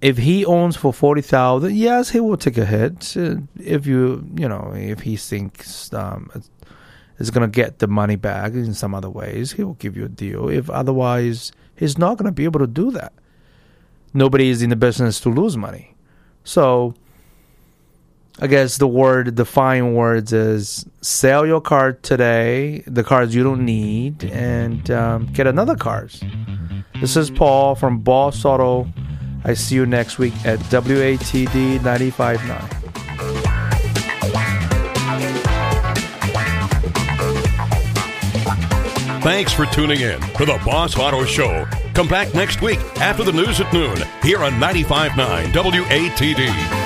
if 0.00 0.16
he 0.16 0.44
owns 0.44 0.76
for 0.76 0.92
forty 0.92 1.20
thousand, 1.20 1.76
yes, 1.76 2.10
he 2.10 2.20
will 2.20 2.36
take 2.36 2.56
a 2.56 2.64
hit. 2.64 3.16
Uh, 3.16 3.36
if 3.58 3.86
you 3.86 4.26
you 4.34 4.48
know 4.48 4.72
if 4.74 5.00
he 5.00 5.16
thinks 5.16 5.92
um, 5.92 6.30
is 7.18 7.30
going 7.30 7.48
to 7.48 7.54
get 7.54 7.80
the 7.80 7.86
money 7.86 8.16
back 8.16 8.52
in 8.52 8.72
some 8.74 8.94
other 8.94 9.10
ways, 9.10 9.52
he 9.52 9.62
will 9.62 9.74
give 9.74 9.96
you 9.96 10.06
a 10.06 10.08
deal. 10.08 10.48
If 10.48 10.70
otherwise, 10.70 11.52
he's 11.76 11.98
not 11.98 12.16
going 12.16 12.26
to 12.26 12.32
be 12.32 12.44
able 12.44 12.60
to 12.60 12.66
do 12.66 12.90
that. 12.92 13.12
Nobody 14.14 14.48
is 14.48 14.62
in 14.62 14.70
the 14.70 14.76
business 14.76 15.20
to 15.20 15.28
lose 15.28 15.56
money, 15.56 15.94
so. 16.44 16.94
I 18.42 18.46
guess 18.46 18.78
the 18.78 18.86
word, 18.86 19.36
the 19.36 19.44
fine 19.44 19.92
words 19.92 20.32
is 20.32 20.86
sell 21.02 21.46
your 21.46 21.60
car 21.60 21.92
today, 21.92 22.82
the 22.86 23.04
cars 23.04 23.34
you 23.34 23.42
don't 23.42 23.66
need, 23.66 24.24
and 24.24 24.90
um, 24.90 25.26
get 25.26 25.46
another 25.46 25.76
cars. 25.76 26.22
This 27.00 27.18
is 27.18 27.30
Paul 27.30 27.74
from 27.74 27.98
Boss 27.98 28.42
Auto. 28.46 28.90
I 29.44 29.52
see 29.52 29.74
you 29.74 29.84
next 29.84 30.18
week 30.18 30.32
at 30.46 30.58
WATD 30.58 31.80
95.9. 31.80 32.76
Thanks 39.22 39.52
for 39.52 39.66
tuning 39.66 40.00
in 40.00 40.18
to 40.18 40.46
the 40.46 40.58
Boss 40.64 40.98
Auto 40.98 41.26
Show. 41.26 41.66
Come 41.92 42.08
back 42.08 42.32
next 42.34 42.62
week 42.62 42.78
after 43.02 43.22
the 43.22 43.32
news 43.32 43.60
at 43.60 43.70
noon 43.70 43.98
here 44.22 44.42
on 44.42 44.52
95.9 44.52 45.10
WATD. 45.52 46.79